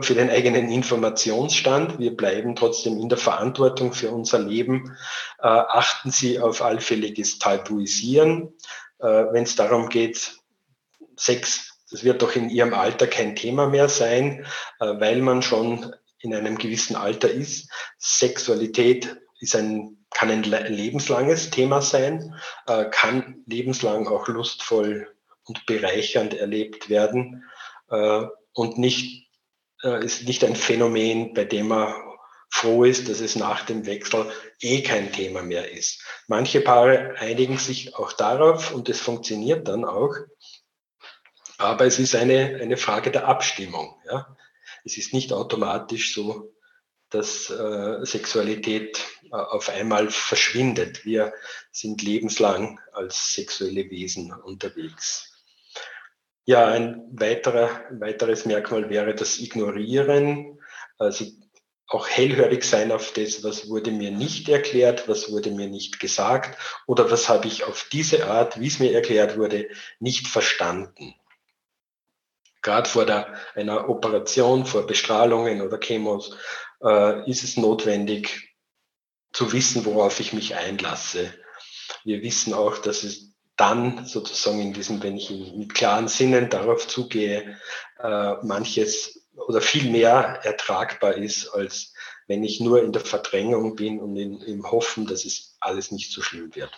für 0.00 0.14
den 0.14 0.30
eigenen 0.30 0.70
Informationsstand. 0.70 1.98
Wir 1.98 2.16
bleiben 2.16 2.54
trotzdem 2.54 3.00
in 3.00 3.08
der 3.08 3.18
Verantwortung 3.18 3.92
für 3.92 4.12
unser 4.12 4.38
Leben. 4.38 4.96
Äh, 5.40 5.48
achten 5.48 6.12
Sie 6.12 6.38
auf 6.38 6.62
allfälliges 6.62 7.40
Tabuisieren. 7.40 8.54
Äh, 8.98 9.26
Wenn 9.32 9.44
es 9.44 9.56
darum 9.56 9.88
geht, 9.88 10.38
Sex, 11.16 11.78
das 11.90 12.04
wird 12.04 12.22
doch 12.22 12.34
in 12.36 12.50
Ihrem 12.50 12.74
Alter 12.74 13.06
kein 13.06 13.36
Thema 13.36 13.68
mehr 13.68 13.88
sein, 13.88 14.46
äh, 14.80 14.86
weil 14.98 15.20
man 15.20 15.42
schon 15.42 15.94
in 16.18 16.34
einem 16.34 16.58
gewissen 16.58 16.96
Alter 16.96 17.30
ist. 17.30 17.70
Sexualität 17.98 19.16
ist 19.40 19.54
ein, 19.54 20.06
kann 20.10 20.30
ein 20.30 20.42
lebenslanges 20.42 21.50
Thema 21.50 21.82
sein, 21.82 22.34
äh, 22.66 22.86
kann 22.90 23.42
lebenslang 23.46 24.08
auch 24.08 24.28
lustvoll 24.28 25.14
und 25.44 25.66
bereichernd 25.66 26.34
erlebt 26.34 26.88
werden 26.88 27.44
und 28.52 28.78
nicht, 28.78 29.28
ist 30.00 30.26
nicht 30.26 30.42
ein 30.42 30.56
Phänomen, 30.56 31.34
bei 31.34 31.44
dem 31.44 31.68
man 31.68 31.94
froh 32.56 32.84
ist, 32.84 33.08
dass 33.10 33.20
es 33.20 33.36
nach 33.36 33.66
dem 33.66 33.84
Wechsel 33.84 34.32
eh 34.60 34.82
kein 34.82 35.12
Thema 35.12 35.42
mehr 35.42 35.70
ist. 35.70 36.02
Manche 36.26 36.62
Paare 36.62 37.14
einigen 37.18 37.58
sich 37.58 37.94
auch 37.96 38.14
darauf 38.14 38.72
und 38.72 38.88
es 38.88 38.98
funktioniert 38.98 39.68
dann 39.68 39.84
auch. 39.84 40.14
Aber 41.58 41.84
es 41.84 41.98
ist 41.98 42.14
eine, 42.14 42.58
eine 42.62 42.78
Frage 42.78 43.10
der 43.10 43.28
Abstimmung. 43.28 44.00
Ja? 44.06 44.34
Es 44.84 44.96
ist 44.96 45.12
nicht 45.12 45.34
automatisch 45.34 46.14
so, 46.14 46.54
dass 47.10 47.50
äh, 47.50 48.04
Sexualität 48.06 49.04
äh, 49.24 49.36
auf 49.36 49.68
einmal 49.68 50.10
verschwindet. 50.10 51.04
Wir 51.04 51.34
sind 51.70 52.02
lebenslang 52.02 52.80
als 52.92 53.34
sexuelle 53.34 53.90
Wesen 53.90 54.32
unterwegs. 54.32 55.30
Ja, 56.46 56.68
ein, 56.68 57.02
weiterer, 57.12 57.84
weiteres 57.90 58.46
Merkmal 58.46 58.88
wäre 58.88 59.14
das 59.14 59.38
Ignorieren, 59.38 60.58
also 60.96 61.26
auch 61.88 62.08
hellhörig 62.08 62.64
sein 62.64 62.90
auf 62.90 63.12
das, 63.12 63.44
was 63.44 63.68
wurde 63.68 63.92
mir 63.92 64.10
nicht 64.10 64.48
erklärt, 64.48 65.08
was 65.08 65.30
wurde 65.30 65.50
mir 65.50 65.68
nicht 65.68 66.00
gesagt 66.00 66.58
oder 66.86 67.10
was 67.10 67.28
habe 67.28 67.46
ich 67.46 67.64
auf 67.64 67.88
diese 67.92 68.26
Art, 68.26 68.60
wie 68.60 68.66
es 68.66 68.80
mir 68.80 68.92
erklärt 68.92 69.38
wurde, 69.38 69.68
nicht 70.00 70.26
verstanden. 70.26 71.14
Gerade 72.62 72.88
vor 72.88 73.06
der, 73.06 73.34
einer 73.54 73.88
Operation, 73.88 74.66
vor 74.66 74.86
Bestrahlungen 74.86 75.60
oder 75.60 75.78
Chemos 75.78 76.36
äh, 76.82 77.30
ist 77.30 77.44
es 77.44 77.56
notwendig 77.56 78.56
zu 79.32 79.52
wissen, 79.52 79.84
worauf 79.84 80.18
ich 80.18 80.32
mich 80.32 80.56
einlasse. 80.56 81.32
Wir 82.02 82.22
wissen 82.22 82.52
auch, 82.54 82.78
dass 82.78 83.04
es 83.04 83.36
dann 83.56 84.04
sozusagen 84.06 84.60
in 84.60 84.72
diesem, 84.72 85.02
wenn 85.02 85.16
ich 85.16 85.30
mit 85.30 85.74
klaren 85.74 86.08
Sinnen 86.08 86.50
darauf 86.50 86.88
zugehe, 86.88 87.58
äh, 87.98 88.34
manches 88.42 89.25
oder 89.36 89.60
viel 89.60 89.90
mehr 89.90 90.40
ertragbar 90.42 91.14
ist, 91.14 91.48
als 91.48 91.92
wenn 92.26 92.42
ich 92.42 92.60
nur 92.60 92.82
in 92.82 92.92
der 92.92 93.02
Verdrängung 93.02 93.76
bin 93.76 94.00
und 94.00 94.16
in, 94.16 94.40
im 94.40 94.70
Hoffen, 94.70 95.06
dass 95.06 95.24
es 95.24 95.56
alles 95.60 95.92
nicht 95.92 96.12
so 96.12 96.22
schlimm 96.22 96.54
wird. 96.54 96.72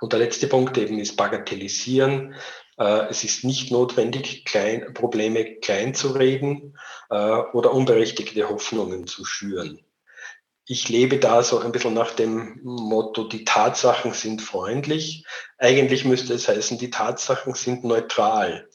Und 0.00 0.12
der 0.12 0.20
letzte 0.20 0.46
Punkt 0.46 0.76
eben 0.78 0.98
ist 0.98 1.16
Bagatellisieren. 1.16 2.34
Äh, 2.78 3.06
es 3.08 3.24
ist 3.24 3.44
nicht 3.44 3.70
notwendig, 3.70 4.44
Probleme 4.94 5.56
klein 5.56 5.94
zu 5.94 6.12
reden 6.12 6.78
äh, 7.10 7.16
oder 7.16 7.72
unberechtigte 7.72 8.48
Hoffnungen 8.48 9.06
zu 9.06 9.24
schüren. 9.24 9.80
Ich 10.66 10.88
lebe 10.88 11.18
da 11.18 11.42
so 11.42 11.60
ein 11.60 11.72
bisschen 11.72 11.94
nach 11.94 12.10
dem 12.10 12.60
Motto, 12.62 13.24
die 13.24 13.44
Tatsachen 13.44 14.12
sind 14.12 14.42
freundlich. 14.42 15.24
Eigentlich 15.58 16.04
müsste 16.04 16.34
es 16.34 16.48
heißen, 16.48 16.78
die 16.78 16.90
Tatsachen 16.90 17.54
sind 17.54 17.84
neutral. 17.84 18.68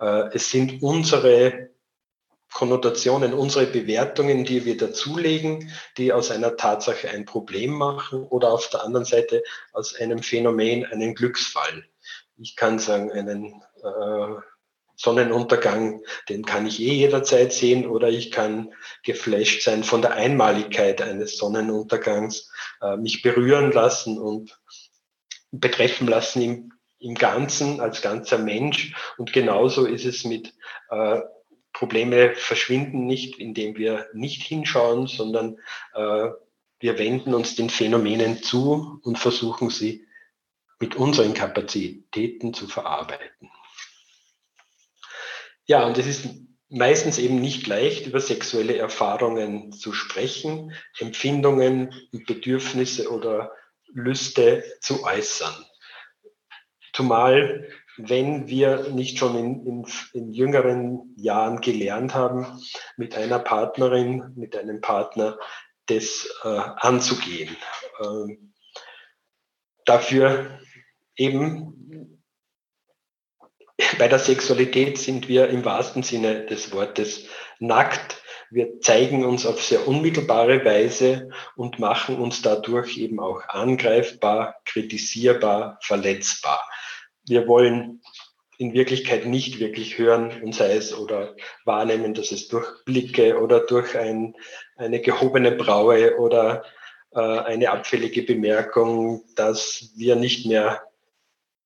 Äh, 0.00 0.34
es 0.34 0.50
sind 0.50 0.82
unsere 0.82 1.70
Konnotationen, 2.52 3.32
unsere 3.32 3.66
Bewertungen, 3.66 4.44
die 4.44 4.64
wir 4.64 4.76
dazulegen, 4.76 5.70
die 5.96 6.12
aus 6.12 6.30
einer 6.30 6.56
Tatsache 6.56 7.10
ein 7.10 7.24
Problem 7.24 7.72
machen 7.72 8.24
oder 8.24 8.52
auf 8.52 8.68
der 8.70 8.82
anderen 8.82 9.04
Seite 9.04 9.42
aus 9.72 9.94
einem 9.94 10.22
Phänomen 10.22 10.84
einen 10.84 11.14
Glücksfall 11.14 11.84
ich 12.38 12.56
kann 12.56 12.78
sagen, 12.78 13.10
einen 13.12 13.62
äh, 13.82 14.40
Sonnenuntergang, 14.96 16.02
den 16.28 16.44
kann 16.44 16.66
ich 16.66 16.80
eh 16.80 16.94
jederzeit 16.94 17.52
sehen 17.52 17.86
oder 17.86 18.08
ich 18.08 18.30
kann 18.30 18.72
geflasht 19.04 19.62
sein 19.62 19.84
von 19.84 20.02
der 20.02 20.14
Einmaligkeit 20.14 21.02
eines 21.02 21.36
Sonnenuntergangs, 21.36 22.50
äh, 22.80 22.96
mich 22.96 23.22
berühren 23.22 23.72
lassen 23.72 24.18
und 24.18 24.58
betreffen 25.52 26.08
lassen 26.08 26.42
im, 26.42 26.72
im 26.98 27.14
Ganzen 27.14 27.80
als 27.80 28.00
ganzer 28.00 28.38
Mensch. 28.38 28.94
Und 29.18 29.32
genauso 29.32 29.84
ist 29.84 30.06
es 30.06 30.24
mit 30.24 30.54
äh, 30.90 31.20
Probleme 31.72 32.34
verschwinden 32.34 33.04
nicht, 33.04 33.38
indem 33.38 33.76
wir 33.76 34.06
nicht 34.14 34.42
hinschauen, 34.42 35.06
sondern 35.06 35.58
äh, 35.94 36.30
wir 36.78 36.98
wenden 36.98 37.34
uns 37.34 37.54
den 37.54 37.68
Phänomenen 37.68 38.42
zu 38.42 38.98
und 39.02 39.18
versuchen 39.18 39.68
sie 39.68 40.06
mit 40.78 40.94
unseren 40.94 41.34
Kapazitäten 41.34 42.54
zu 42.54 42.66
verarbeiten. 42.66 43.50
Ja, 45.66 45.84
und 45.84 45.98
es 45.98 46.06
ist 46.06 46.28
meistens 46.68 47.18
eben 47.18 47.40
nicht 47.40 47.66
leicht, 47.66 48.06
über 48.06 48.20
sexuelle 48.20 48.76
Erfahrungen 48.76 49.72
zu 49.72 49.92
sprechen, 49.92 50.72
Empfindungen, 50.98 51.92
Bedürfnisse 52.12 53.10
oder 53.10 53.52
Lüste 53.88 54.64
zu 54.80 55.04
äußern. 55.04 55.54
Zumal, 56.92 57.68
wenn 57.98 58.46
wir 58.46 58.88
nicht 58.90 59.18
schon 59.18 59.36
in, 59.36 59.66
in, 59.66 59.86
in 60.12 60.32
jüngeren 60.32 61.14
Jahren 61.16 61.60
gelernt 61.60 62.14
haben, 62.14 62.46
mit 62.96 63.16
einer 63.16 63.38
Partnerin, 63.38 64.32
mit 64.36 64.56
einem 64.56 64.80
Partner 64.80 65.38
das 65.86 66.28
äh, 66.42 66.48
anzugehen. 66.48 67.56
Ähm, 68.02 68.52
dafür 69.84 70.58
eben 71.16 72.15
bei 73.98 74.08
der 74.08 74.18
Sexualität 74.18 74.98
sind 74.98 75.28
wir 75.28 75.48
im 75.48 75.64
wahrsten 75.64 76.02
Sinne 76.02 76.46
des 76.46 76.72
Wortes 76.72 77.26
nackt. 77.58 78.22
Wir 78.50 78.80
zeigen 78.80 79.24
uns 79.24 79.44
auf 79.44 79.62
sehr 79.62 79.88
unmittelbare 79.88 80.64
Weise 80.64 81.30
und 81.56 81.78
machen 81.78 82.16
uns 82.16 82.42
dadurch 82.42 82.96
eben 82.96 83.18
auch 83.18 83.42
angreifbar, 83.48 84.56
kritisierbar, 84.64 85.78
verletzbar. 85.82 86.60
Wir 87.26 87.48
wollen 87.48 88.02
in 88.58 88.72
Wirklichkeit 88.72 89.26
nicht 89.26 89.58
wirklich 89.58 89.98
hören 89.98 90.42
und 90.42 90.54
sei 90.54 90.76
es 90.76 90.96
oder 90.96 91.34
wahrnehmen, 91.64 92.14
dass 92.14 92.32
es 92.32 92.48
durch 92.48 92.66
Blicke 92.84 93.38
oder 93.40 93.60
durch 93.60 93.96
ein, 93.98 94.34
eine 94.76 95.00
gehobene 95.00 95.52
Braue 95.52 96.16
oder 96.16 96.64
äh, 97.12 97.20
eine 97.20 97.70
abfällige 97.70 98.22
Bemerkung, 98.22 99.24
dass 99.34 99.90
wir 99.96 100.16
nicht 100.16 100.46
mehr 100.46 100.85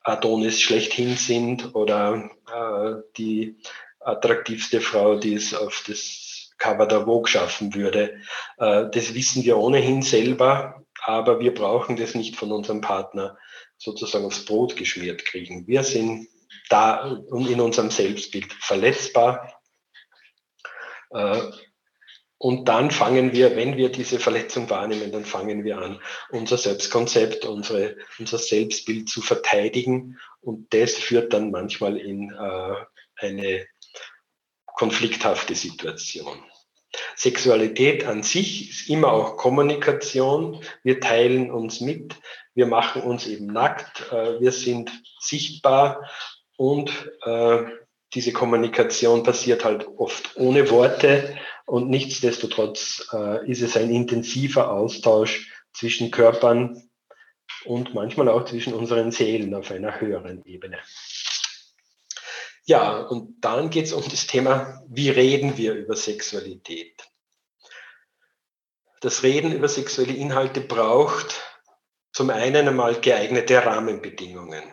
Adonis 0.03 0.61
schlechthin 0.61 1.17
sind 1.17 1.75
oder 1.75 2.31
äh, 2.53 3.03
die 3.17 3.57
attraktivste 4.01 4.81
Frau, 4.81 5.17
die 5.17 5.35
es 5.35 5.55
auf 5.55 5.85
das 5.87 6.51
Cover 6.59 6.87
der 6.87 7.05
Vogue 7.05 7.29
schaffen 7.29 7.75
würde. 7.75 8.21
Äh, 8.59 8.87
das 8.93 9.15
wissen 9.15 9.45
wir 9.45 9.59
ohnehin 9.59 10.03
selber, 10.03 10.85
aber 11.03 11.41
wir 11.41 11.55
brauchen 11.55 11.97
das 11.97 12.15
nicht 12.15 12.37
von 12.37 12.53
unserem 12.53 12.81
Partner 12.81 13.37
sozusagen 13.79 14.25
aufs 14.25 14.45
Brot 14.45 14.77
geschmiert 14.77 15.25
kriegen. 15.25 15.67
Wir 15.67 15.83
sind 15.83 16.29
da 16.69 17.07
und 17.31 17.49
in 17.49 17.61
unserem 17.61 17.91
Selbstbild 17.91 18.53
verletzbar. 18.53 19.61
Äh, 21.11 21.41
und 22.43 22.71
dann 22.71 22.91
fangen 22.91 23.35
wir, 23.35 23.55
wenn 23.55 23.77
wir 23.77 23.91
diese 23.91 24.19
Verletzung 24.19 24.71
wahrnehmen, 24.71 25.13
dann 25.13 25.27
fangen 25.27 25.63
wir 25.63 25.77
an, 25.77 26.01
unser 26.31 26.57
Selbstkonzept, 26.57 27.45
unsere, 27.45 27.99
unser 28.19 28.39
Selbstbild 28.39 29.11
zu 29.11 29.21
verteidigen. 29.21 30.19
Und 30.41 30.73
das 30.73 30.95
führt 30.95 31.35
dann 31.35 31.51
manchmal 31.51 31.99
in 31.99 32.31
äh, 32.31 32.77
eine 33.17 33.67
konflikthafte 34.65 35.55
Situation. 35.55 36.43
Sexualität 37.15 38.07
an 38.07 38.23
sich 38.23 38.71
ist 38.71 38.89
immer 38.89 39.13
auch 39.13 39.37
Kommunikation. 39.37 40.65
Wir 40.83 40.99
teilen 40.99 41.51
uns 41.51 41.83
mit, 41.83 42.15
wir 42.55 42.67
machen 42.67 43.03
uns 43.03 43.27
eben 43.27 43.49
nackt, 43.49 44.11
äh, 44.13 44.41
wir 44.41 44.53
sind 44.53 44.91
sichtbar 45.21 46.09
und 46.57 46.91
äh, 47.23 47.65
diese 48.15 48.33
Kommunikation 48.33 49.23
passiert 49.25 49.65
halt 49.65 49.87
oft 49.99 50.37
ohne 50.37 50.71
Worte 50.71 51.37
und 51.71 51.89
nichtsdestotrotz 51.89 53.07
äh, 53.13 53.49
ist 53.49 53.63
es 53.63 53.77
ein 53.77 53.91
intensiver 53.91 54.73
Austausch 54.73 55.53
zwischen 55.73 56.11
Körpern 56.11 56.91
und 57.65 57.95
manchmal 57.95 58.29
auch 58.29 58.45
zwischen 58.45 58.75
unseren 58.75 59.13
Seelen 59.13 59.55
auf 59.55 59.71
einer 59.71 60.01
höheren 60.01 60.45
Ebene. 60.45 60.81
Ja, 62.65 62.99
und 63.03 63.37
dann 63.45 63.71
geht 63.71 63.85
es 63.85 63.93
um 63.93 64.03
das 64.03 64.27
Thema, 64.27 64.83
wie 64.89 65.11
reden 65.11 65.59
wir 65.59 65.75
über 65.75 65.95
Sexualität? 65.95 67.05
Das 69.01 69.23
Reden 69.23 69.53
über 69.53 69.69
sexuelle 69.69 70.15
Inhalte 70.15 70.61
braucht 70.61 71.41
zum 72.13 72.31
einen 72.31 72.67
einmal 72.67 73.01
geeignete 73.01 73.65
Rahmenbedingungen. 73.65 74.65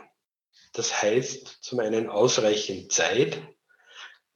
Das 0.73 0.99
heißt 0.99 1.59
zum 1.61 1.79
einen 1.79 2.09
ausreichend 2.09 2.91
Zeit. 2.91 3.39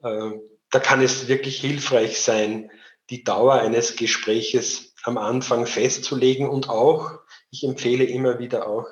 Äh, 0.04 0.32
da 0.72 0.80
kann 0.80 1.02
es 1.02 1.28
wirklich 1.28 1.60
hilfreich 1.60 2.20
sein, 2.22 2.72
die 3.10 3.24
Dauer 3.24 3.56
eines 3.56 3.98
Gespräches 3.98 4.94
am 5.04 5.18
Anfang 5.18 5.66
festzulegen 5.66 6.50
und 6.50 6.70
auch, 6.70 7.20
ich 7.52 7.64
empfehle 7.64 8.06
immer 8.06 8.40
wieder 8.40 8.68
auch, 8.68 8.88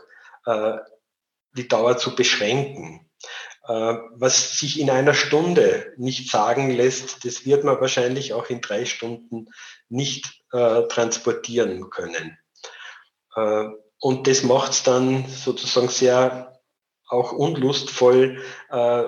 äh, 0.46 0.78
die 1.54 1.68
Dauer 1.68 1.98
zu 1.98 2.16
beschränken. 2.16 3.10
Äh, 3.68 3.96
was 4.12 4.60
sich 4.60 4.80
in 4.80 4.90
einer 4.90 5.14
Stunde 5.14 5.94
nicht 5.98 6.30
sagen 6.30 6.70
lässt, 6.70 7.24
das 7.26 7.46
wird 7.46 7.64
man 7.64 7.80
wahrscheinlich 7.80 8.34
auch 8.34 8.50
in 8.50 8.62
drei 8.62 8.86
Stunden 8.86 9.48
nicht 9.88 10.36
transportieren 10.52 11.92
können. 11.92 12.40
Und 14.00 14.26
das 14.26 14.42
macht 14.42 14.72
es 14.72 14.82
dann 14.82 15.28
sozusagen 15.28 15.90
sehr 15.90 16.59
auch 17.10 17.32
unlustvoll, 17.32 18.42
äh, 18.70 19.04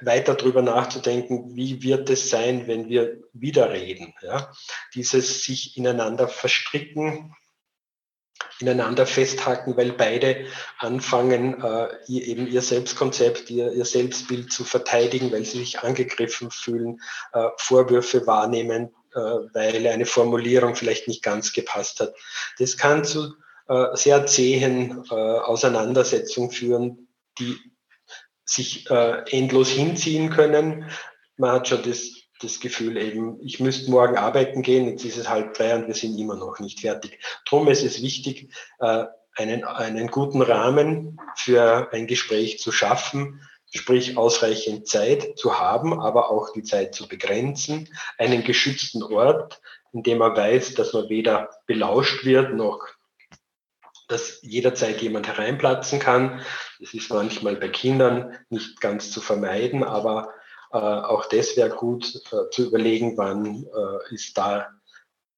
weiter 0.00 0.34
darüber 0.34 0.62
nachzudenken, 0.62 1.54
wie 1.54 1.82
wird 1.82 2.10
es 2.10 2.28
sein, 2.28 2.66
wenn 2.66 2.88
wir 2.88 3.18
wieder 3.32 3.70
reden. 3.70 4.14
Ja? 4.20 4.52
Dieses 4.94 5.44
sich 5.44 5.76
ineinander 5.76 6.28
verstricken, 6.28 7.34
ineinander 8.58 9.06
festhaken, 9.06 9.76
weil 9.76 9.92
beide 9.92 10.46
anfangen, 10.78 11.62
äh, 11.62 11.88
ihr, 12.08 12.26
eben 12.26 12.46
ihr 12.48 12.62
Selbstkonzept, 12.62 13.48
ihr, 13.50 13.72
ihr 13.72 13.84
Selbstbild 13.84 14.52
zu 14.52 14.64
verteidigen, 14.64 15.30
weil 15.30 15.44
sie 15.44 15.58
sich 15.58 15.80
angegriffen 15.80 16.50
fühlen, 16.50 17.00
äh, 17.32 17.48
Vorwürfe 17.58 18.26
wahrnehmen, 18.26 18.94
äh, 19.14 19.18
weil 19.20 19.86
eine 19.86 20.06
Formulierung 20.06 20.74
vielleicht 20.74 21.06
nicht 21.06 21.22
ganz 21.22 21.52
gepasst 21.52 22.00
hat. 22.00 22.14
Das 22.58 22.76
kann 22.76 23.04
zu 23.04 23.34
äh, 23.68 23.94
sehr 23.94 24.26
zähen 24.26 25.04
äh, 25.10 25.14
Auseinandersetzungen 25.14 26.50
führen, 26.50 27.05
die 27.38 27.58
sich 28.44 28.88
äh, 28.90 29.24
endlos 29.30 29.68
hinziehen 29.68 30.30
können. 30.30 30.90
Man 31.36 31.52
hat 31.52 31.68
schon 31.68 31.82
das, 31.82 32.10
das 32.40 32.60
Gefühl 32.60 32.96
eben, 32.96 33.40
ich 33.42 33.60
müsste 33.60 33.90
morgen 33.90 34.16
arbeiten 34.16 34.62
gehen, 34.62 34.88
jetzt 34.88 35.04
ist 35.04 35.16
es 35.16 35.28
halb 35.28 35.54
drei 35.54 35.74
und 35.74 35.86
wir 35.88 35.94
sind 35.94 36.18
immer 36.18 36.36
noch 36.36 36.60
nicht 36.60 36.80
fertig. 36.80 37.18
Darum 37.50 37.68
ist 37.68 37.82
es 37.82 38.02
wichtig, 38.02 38.52
äh, 38.78 39.04
einen, 39.34 39.64
einen 39.64 40.08
guten 40.08 40.40
Rahmen 40.40 41.20
für 41.36 41.92
ein 41.92 42.06
Gespräch 42.06 42.58
zu 42.58 42.72
schaffen, 42.72 43.40
sprich 43.74 44.16
ausreichend 44.16 44.88
Zeit 44.88 45.36
zu 45.36 45.58
haben, 45.58 46.00
aber 46.00 46.30
auch 46.30 46.52
die 46.52 46.62
Zeit 46.62 46.94
zu 46.94 47.08
begrenzen, 47.08 47.88
einen 48.16 48.44
geschützten 48.44 49.02
Ort, 49.02 49.60
in 49.92 50.02
dem 50.02 50.18
man 50.18 50.36
weiß, 50.36 50.74
dass 50.74 50.92
man 50.92 51.08
weder 51.08 51.50
belauscht 51.66 52.24
wird 52.24 52.54
noch 52.54 52.86
dass 54.08 54.40
jederzeit 54.42 55.00
jemand 55.00 55.26
hereinplatzen 55.26 55.98
kann. 55.98 56.40
Das 56.78 56.94
ist 56.94 57.10
manchmal 57.10 57.56
bei 57.56 57.68
Kindern 57.68 58.36
nicht 58.48 58.80
ganz 58.80 59.10
zu 59.10 59.20
vermeiden, 59.20 59.82
aber 59.82 60.32
äh, 60.72 60.78
auch 60.78 61.26
das 61.26 61.56
wäre 61.56 61.70
gut 61.70 62.14
äh, 62.32 62.50
zu 62.50 62.66
überlegen, 62.66 63.16
wann 63.16 63.64
äh, 63.64 64.14
ist 64.14 64.36
da 64.38 64.68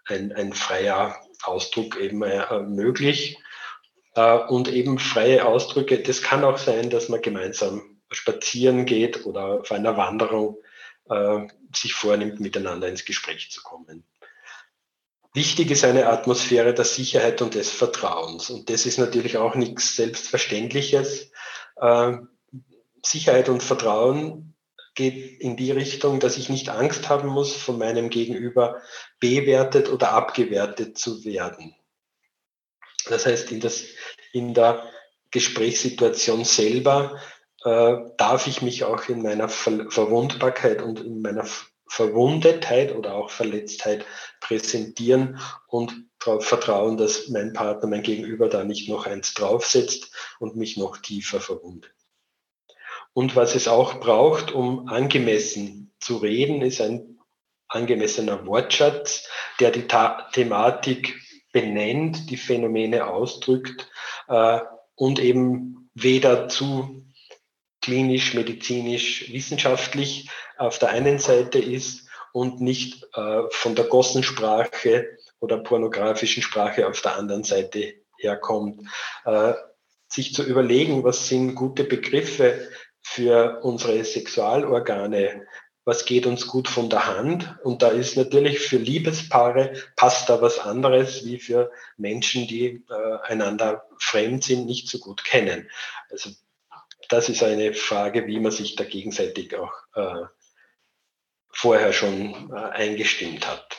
ein, 0.06 0.32
ein 0.32 0.52
freier 0.52 1.16
Ausdruck 1.42 1.96
eben 1.96 2.22
äh, 2.22 2.60
möglich. 2.60 3.38
Äh, 4.14 4.38
und 4.38 4.68
eben 4.68 4.98
freie 4.98 5.46
Ausdrücke, 5.46 5.98
das 6.00 6.22
kann 6.22 6.44
auch 6.44 6.58
sein, 6.58 6.90
dass 6.90 7.08
man 7.08 7.22
gemeinsam 7.22 8.00
spazieren 8.10 8.86
geht 8.86 9.26
oder 9.26 9.60
auf 9.60 9.70
einer 9.70 9.96
Wanderung 9.96 10.58
äh, 11.08 11.46
sich 11.74 11.94
vornimmt, 11.94 12.40
miteinander 12.40 12.88
ins 12.88 13.04
Gespräch 13.04 13.50
zu 13.50 13.62
kommen. 13.62 14.04
Wichtig 15.38 15.70
ist 15.70 15.84
eine 15.84 16.08
Atmosphäre 16.08 16.74
der 16.74 16.84
Sicherheit 16.84 17.40
und 17.42 17.54
des 17.54 17.70
Vertrauens. 17.70 18.50
Und 18.50 18.68
das 18.70 18.86
ist 18.86 18.98
natürlich 18.98 19.36
auch 19.36 19.54
nichts 19.54 19.94
Selbstverständliches. 19.94 21.30
Äh, 21.76 22.16
Sicherheit 23.06 23.48
und 23.48 23.62
Vertrauen 23.62 24.56
geht 24.96 25.40
in 25.40 25.56
die 25.56 25.70
Richtung, 25.70 26.18
dass 26.18 26.38
ich 26.38 26.48
nicht 26.48 26.70
Angst 26.70 27.08
haben 27.08 27.28
muss, 27.28 27.54
von 27.54 27.78
meinem 27.78 28.10
Gegenüber 28.10 28.82
bewertet 29.20 29.88
oder 29.88 30.10
abgewertet 30.10 30.98
zu 30.98 31.24
werden. 31.24 31.72
Das 33.08 33.24
heißt, 33.24 33.52
in, 33.52 33.60
das, 33.60 33.84
in 34.32 34.54
der 34.54 34.90
Gesprächssituation 35.30 36.44
selber 36.44 37.16
äh, 37.62 37.94
darf 38.16 38.48
ich 38.48 38.60
mich 38.60 38.82
auch 38.82 39.08
in 39.08 39.22
meiner 39.22 39.48
Ver 39.48 39.88
Verwundbarkeit 39.88 40.82
und 40.82 40.98
in 40.98 41.22
meiner 41.22 41.46
Verwundetheit 41.88 42.94
oder 42.94 43.14
auch 43.14 43.30
Verletztheit 43.30 44.04
präsentieren 44.40 45.40
und 45.66 45.94
darauf 46.18 46.44
vertrauen, 46.44 46.96
dass 46.96 47.28
mein 47.28 47.52
Partner, 47.52 47.88
mein 47.88 48.02
Gegenüber 48.02 48.48
da 48.48 48.64
nicht 48.64 48.88
noch 48.88 49.06
eins 49.06 49.34
draufsetzt 49.34 50.12
und 50.38 50.56
mich 50.56 50.76
noch 50.76 50.98
tiefer 50.98 51.40
verwundet. 51.40 51.92
Und 53.12 53.36
was 53.36 53.54
es 53.54 53.68
auch 53.68 54.00
braucht, 54.00 54.52
um 54.52 54.88
angemessen 54.88 55.92
zu 55.98 56.18
reden, 56.18 56.62
ist 56.62 56.80
ein 56.80 57.18
angemessener 57.68 58.46
Wortschatz, 58.46 59.28
der 59.60 59.70
die 59.70 59.86
Ta 59.86 60.28
Thematik 60.32 61.20
benennt, 61.52 62.30
die 62.30 62.36
Phänomene 62.36 63.06
ausdrückt 63.06 63.90
äh, 64.28 64.60
und 64.94 65.18
eben 65.18 65.90
weder 65.94 66.48
zu 66.48 67.04
klinisch, 67.88 68.34
medizinisch, 68.34 69.32
wissenschaftlich 69.32 70.28
auf 70.58 70.78
der 70.78 70.90
einen 70.90 71.18
Seite 71.18 71.58
ist 71.58 72.06
und 72.34 72.60
nicht 72.60 73.08
äh, 73.14 73.44
von 73.48 73.74
der 73.74 73.86
Gossensprache 73.86 75.16
oder 75.40 75.56
pornografischen 75.56 76.42
Sprache 76.42 76.86
auf 76.86 77.00
der 77.00 77.16
anderen 77.16 77.44
Seite 77.44 77.94
herkommt. 78.18 78.82
Äh, 79.24 79.54
sich 80.06 80.34
zu 80.34 80.42
überlegen, 80.42 81.02
was 81.02 81.28
sind 81.28 81.54
gute 81.54 81.84
Begriffe 81.84 82.68
für 83.00 83.60
unsere 83.62 84.04
Sexualorgane, 84.04 85.46
was 85.86 86.04
geht 86.04 86.26
uns 86.26 86.46
gut 86.46 86.68
von 86.68 86.90
der 86.90 87.06
Hand. 87.06 87.56
Und 87.64 87.80
da 87.80 87.88
ist 87.88 88.18
natürlich 88.18 88.58
für 88.58 88.76
Liebespaare 88.76 89.72
passt 89.96 90.28
da 90.28 90.42
was 90.42 90.58
anderes 90.58 91.24
wie 91.24 91.38
für 91.38 91.70
Menschen, 91.96 92.46
die 92.46 92.84
äh, 92.90 93.18
einander 93.22 93.88
fremd 93.98 94.44
sind, 94.44 94.66
nicht 94.66 94.88
so 94.88 94.98
gut 94.98 95.24
kennen. 95.24 95.70
Also 96.10 96.28
das 97.08 97.28
ist 97.28 97.42
eine 97.42 97.72
Frage, 97.74 98.26
wie 98.26 98.38
man 98.38 98.52
sich 98.52 98.76
da 98.76 98.84
gegenseitig 98.84 99.56
auch 99.56 99.72
äh, 99.94 100.26
vorher 101.50 101.92
schon 101.92 102.52
äh, 102.52 102.54
eingestimmt 102.54 103.46
hat. 103.46 103.78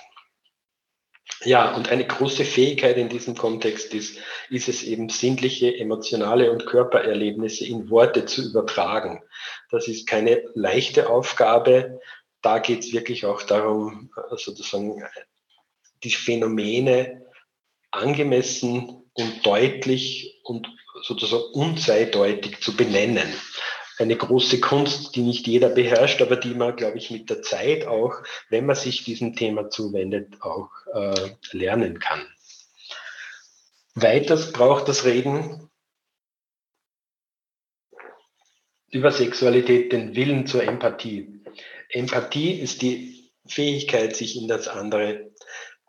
Ja, 1.45 1.73
und 1.73 1.89
eine 1.89 2.05
große 2.05 2.43
Fähigkeit 2.43 2.97
in 2.97 3.07
diesem 3.07 3.35
Kontext 3.35 3.93
ist, 3.93 4.17
ist 4.49 4.67
es 4.67 4.83
eben 4.83 5.07
sinnliche, 5.07 5.73
emotionale 5.73 6.51
und 6.51 6.65
Körpererlebnisse 6.65 7.65
in 7.65 7.89
Worte 7.89 8.25
zu 8.25 8.49
übertragen. 8.49 9.21
Das 9.69 9.87
ist 9.87 10.05
keine 10.05 10.43
leichte 10.53 11.09
Aufgabe. 11.09 12.01
Da 12.41 12.59
geht 12.59 12.79
es 12.79 12.91
wirklich 12.91 13.25
auch 13.25 13.43
darum, 13.43 14.11
äh, 14.17 14.35
sozusagen 14.35 15.01
die 16.03 16.11
Phänomene 16.11 17.25
angemessen 17.91 18.98
und 19.13 19.45
deutlich 19.45 20.39
und 20.43 20.67
sozusagen 21.03 21.43
unzweideutig 21.53 22.62
zu 22.62 22.75
benennen. 22.75 23.33
Eine 23.97 24.15
große 24.15 24.62
Kunst, 24.62 25.15
die 25.15 25.21
nicht 25.21 25.45
jeder 25.45 25.69
beherrscht, 25.69 26.21
aber 26.21 26.37
die 26.37 26.53
man, 26.53 26.75
glaube 26.75 26.97
ich, 26.97 27.12
mit 27.12 27.29
der 27.29 27.41
Zeit 27.41 27.85
auch, 27.85 28.23
wenn 28.49 28.65
man 28.65 28.75
sich 28.75 29.03
diesem 29.03 29.35
Thema 29.35 29.69
zuwendet, 29.69 30.41
auch 30.41 30.69
äh, 30.93 31.31
lernen 31.51 31.99
kann. 31.99 32.25
Weiters 33.95 34.53
braucht 34.53 34.87
das 34.87 35.03
Reden 35.03 35.69
über 38.91 39.12
Sexualität 39.12 39.91
den 39.91 40.15
Willen 40.15 40.47
zur 40.47 40.63
Empathie. 40.63 41.43
Empathie 41.89 42.53
ist 42.53 42.81
die 42.81 43.31
Fähigkeit, 43.45 44.15
sich 44.15 44.37
in 44.37 44.47
das 44.47 44.67
andere 44.67 45.31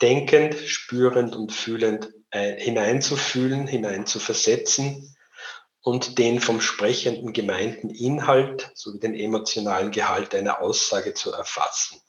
denkend, 0.03 0.55
spürend 0.55 1.37
und 1.37 1.53
fühlend 1.53 2.11
hineinzufühlen, 2.33 3.67
hineinzuversetzen 3.67 5.17
und 5.83 6.19
den 6.19 6.41
vom 6.41 6.61
Sprechenden 6.61 7.33
gemeinten 7.33 7.91
Inhalt 7.91 8.71
sowie 8.75 9.01
den 9.01 9.15
emotionalen 9.15 9.91
Gehalt 9.91 10.35
einer 10.35 10.61
Aussage 10.61 11.15
zu 11.15 11.33
erfassen. 11.33 12.01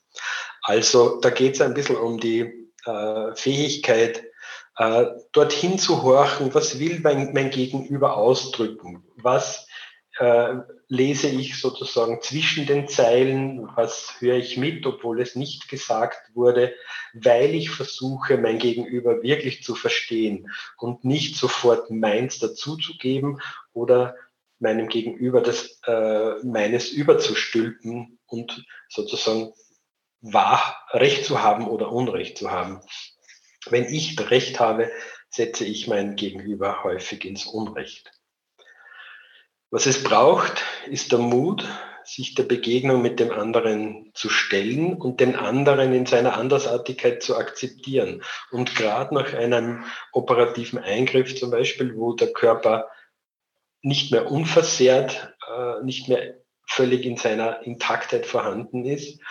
Also 0.61 1.19
da 1.21 1.29
geht 1.29 1.55
es 1.55 1.61
ein 1.61 1.73
bisschen 1.73 1.97
um 1.97 2.19
die 2.19 2.69
äh, 2.85 3.35
Fähigkeit, 3.35 4.23
äh, 4.77 5.05
dorthin 5.31 5.79
zu 5.79 6.03
horchen, 6.03 6.53
was 6.53 6.79
will 6.79 6.99
mein, 7.01 7.33
mein 7.33 7.49
Gegenüber 7.49 8.17
ausdrücken, 8.17 9.03
was 9.15 9.67
äh, 10.17 10.55
lese 10.87 11.29
ich 11.29 11.59
sozusagen 11.59 12.21
zwischen 12.21 12.65
den 12.65 12.87
Zeilen, 12.87 13.67
was 13.75 14.15
höre 14.19 14.37
ich 14.37 14.57
mit, 14.57 14.85
obwohl 14.85 15.21
es 15.21 15.35
nicht 15.35 15.69
gesagt 15.69 16.35
wurde, 16.35 16.73
weil 17.13 17.55
ich 17.55 17.69
versuche, 17.69 18.37
mein 18.37 18.59
Gegenüber 18.59 19.23
wirklich 19.23 19.63
zu 19.63 19.75
verstehen 19.75 20.49
und 20.77 21.05
nicht 21.05 21.35
sofort 21.35 21.89
meins 21.89 22.39
dazuzugeben 22.39 23.41
oder 23.73 24.15
meinem 24.59 24.89
Gegenüber 24.89 25.41
das 25.41 25.79
äh, 25.87 26.35
meines 26.43 26.89
überzustülpen 26.89 28.19
und 28.27 28.65
sozusagen 28.89 29.53
wahr 30.21 30.77
Recht 30.91 31.25
zu 31.25 31.41
haben 31.41 31.67
oder 31.67 31.91
Unrecht 31.91 32.37
zu 32.37 32.51
haben. 32.51 32.81
Wenn 33.69 33.85
ich 33.85 34.19
Recht 34.29 34.59
habe, 34.59 34.91
setze 35.29 35.65
ich 35.65 35.87
mein 35.87 36.15
Gegenüber 36.15 36.83
häufig 36.83 37.25
ins 37.25 37.45
Unrecht. 37.45 38.11
Was 39.73 39.85
es 39.85 40.03
braucht, 40.03 40.65
ist 40.87 41.13
der 41.13 41.19
Mut, 41.19 41.65
sich 42.03 42.35
der 42.35 42.43
Begegnung 42.43 43.01
mit 43.01 43.21
dem 43.21 43.31
anderen 43.31 44.11
zu 44.13 44.27
stellen 44.27 44.95
und 44.95 45.21
den 45.21 45.37
anderen 45.37 45.93
in 45.93 46.05
seiner 46.05 46.33
Andersartigkeit 46.33 47.23
zu 47.23 47.37
akzeptieren. 47.37 48.21
Und 48.51 48.75
gerade 48.75 49.15
nach 49.15 49.33
einem 49.33 49.85
operativen 50.11 50.77
Eingriff 50.77 51.39
zum 51.39 51.51
Beispiel, 51.51 51.95
wo 51.95 52.11
der 52.11 52.33
Körper 52.33 52.89
nicht 53.81 54.11
mehr 54.11 54.29
unversehrt, 54.29 55.33
äh, 55.47 55.81
nicht 55.83 56.09
mehr 56.09 56.41
völlig 56.67 57.05
in 57.05 57.15
seiner 57.15 57.61
Intaktheit 57.61 58.25
vorhanden 58.25 58.83
ist, 58.83 59.21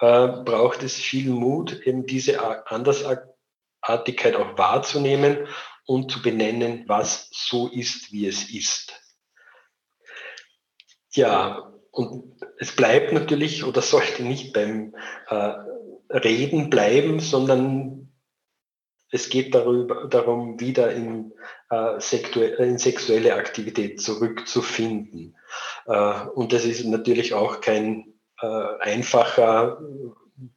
äh, 0.00 0.28
braucht 0.28 0.82
es 0.82 0.94
viel 0.94 1.28
Mut, 1.28 1.82
eben 1.86 2.06
diese 2.06 2.40
Andersartigkeit 2.70 4.34
auch 4.36 4.56
wahrzunehmen 4.56 5.46
und 5.84 6.10
zu 6.10 6.22
benennen, 6.22 6.84
was 6.86 7.28
so 7.32 7.68
ist, 7.68 8.12
wie 8.12 8.26
es 8.26 8.50
ist. 8.50 9.09
Ja, 11.12 11.72
und 11.90 12.40
es 12.58 12.74
bleibt 12.74 13.12
natürlich 13.12 13.64
oder 13.64 13.82
sollte 13.82 14.22
nicht 14.22 14.52
beim 14.52 14.94
äh, 15.28 15.52
Reden 16.10 16.70
bleiben, 16.70 17.20
sondern 17.20 18.12
es 19.10 19.28
geht 19.28 19.54
darüber, 19.54 20.06
darum, 20.06 20.60
wieder 20.60 20.92
in, 20.92 21.32
äh, 21.70 21.98
in 22.62 22.78
sexuelle 22.78 23.34
Aktivität 23.34 24.00
zurückzufinden. 24.00 25.36
Äh, 25.86 26.26
und 26.34 26.52
das 26.52 26.64
ist 26.64 26.84
natürlich 26.84 27.34
auch 27.34 27.60
kein 27.60 28.14
äh, 28.40 28.46
einfacher 28.80 29.80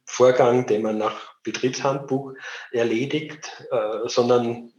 Vorgang, 0.04 0.66
den 0.66 0.82
man 0.82 0.98
nach 0.98 1.34
Betriebshandbuch 1.42 2.34
erledigt, 2.70 3.64
äh, 3.70 4.08
sondern 4.08 4.72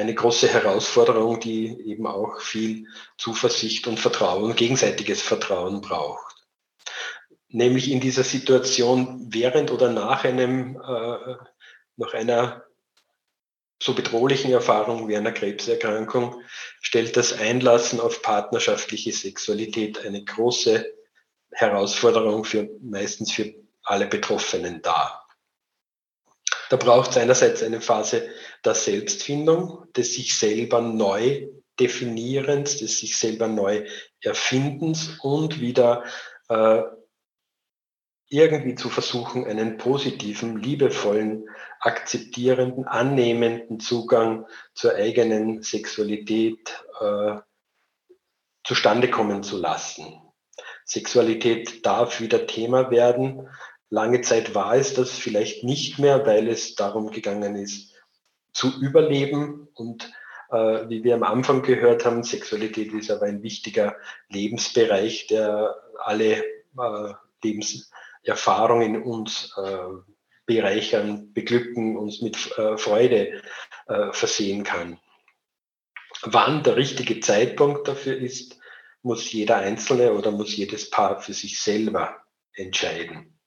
eine 0.00 0.14
große 0.14 0.48
Herausforderung, 0.48 1.40
die 1.40 1.68
eben 1.86 2.06
auch 2.06 2.40
viel 2.40 2.86
Zuversicht 3.18 3.86
und 3.86 4.00
Vertrauen, 4.00 4.56
gegenseitiges 4.56 5.22
Vertrauen 5.22 5.80
braucht. 5.80 6.36
Nämlich 7.48 7.90
in 7.90 8.00
dieser 8.00 8.24
Situation 8.24 9.26
während 9.28 9.70
oder 9.70 9.90
nach 9.90 10.24
einem, 10.24 10.76
äh, 10.76 11.34
nach 11.96 12.14
einer 12.14 12.64
so 13.82 13.94
bedrohlichen 13.94 14.52
Erfahrung 14.52 15.08
wie 15.08 15.16
einer 15.16 15.32
Krebserkrankung 15.32 16.42
stellt 16.80 17.16
das 17.16 17.32
Einlassen 17.32 17.98
auf 17.98 18.22
partnerschaftliche 18.22 19.12
Sexualität 19.12 20.04
eine 20.04 20.22
große 20.22 20.86
Herausforderung 21.52 22.44
für 22.44 22.68
meistens 22.80 23.32
für 23.32 23.54
alle 23.82 24.06
Betroffenen 24.06 24.82
dar. 24.82 25.19
Da 26.70 26.76
braucht 26.76 27.10
es 27.10 27.16
einerseits 27.16 27.64
eine 27.64 27.80
Phase 27.80 28.28
der 28.64 28.74
Selbstfindung, 28.76 29.92
des 29.96 30.14
sich 30.14 30.38
selber 30.38 30.80
neu 30.80 31.48
definierens, 31.80 32.76
des 32.76 32.96
sich 32.96 33.16
selber 33.18 33.48
neu 33.48 33.86
erfindens 34.22 35.18
und 35.20 35.60
wieder 35.60 36.04
äh, 36.48 36.82
irgendwie 38.28 38.76
zu 38.76 38.88
versuchen, 38.88 39.46
einen 39.46 39.78
positiven, 39.78 40.62
liebevollen, 40.62 41.48
akzeptierenden, 41.80 42.84
annehmenden 42.84 43.80
Zugang 43.80 44.46
zur 44.72 44.94
eigenen 44.94 45.62
Sexualität 45.62 46.84
äh, 47.00 47.34
zustande 48.62 49.10
kommen 49.10 49.42
zu 49.42 49.58
lassen. 49.58 50.22
Sexualität 50.84 51.84
darf 51.84 52.20
wieder 52.20 52.46
Thema 52.46 52.92
werden, 52.92 53.48
Lange 53.90 54.20
Zeit 54.20 54.54
war 54.54 54.76
es 54.76 54.94
das 54.94 55.10
vielleicht 55.10 55.64
nicht 55.64 55.98
mehr, 55.98 56.24
weil 56.24 56.48
es 56.48 56.76
darum 56.76 57.10
gegangen 57.10 57.56
ist, 57.56 57.92
zu 58.52 58.80
überleben. 58.80 59.68
Und 59.74 60.12
äh, 60.50 60.88
wie 60.88 61.02
wir 61.02 61.16
am 61.16 61.24
Anfang 61.24 61.62
gehört 61.62 62.04
haben, 62.04 62.22
Sexualität 62.22 62.92
ist 62.92 63.10
aber 63.10 63.26
ein 63.26 63.42
wichtiger 63.42 63.96
Lebensbereich, 64.28 65.26
der 65.26 65.74
alle 65.98 66.44
äh, 66.44 67.14
Lebenserfahrungen 67.42 69.02
uns 69.02 69.56
äh, 69.56 69.78
bereichern, 70.46 71.32
beglücken, 71.32 71.96
uns 71.96 72.22
mit 72.22 72.56
äh, 72.58 72.76
Freude 72.78 73.42
äh, 73.88 74.12
versehen 74.12 74.62
kann. 74.62 75.00
Wann 76.22 76.62
der 76.62 76.76
richtige 76.76 77.20
Zeitpunkt 77.20 77.88
dafür 77.88 78.16
ist, 78.16 78.58
muss 79.02 79.32
jeder 79.32 79.56
Einzelne 79.56 80.12
oder 80.12 80.30
muss 80.30 80.56
jedes 80.56 80.90
Paar 80.90 81.20
für 81.20 81.32
sich 81.32 81.60
selber 81.60 82.22
entscheiden. 82.52 83.39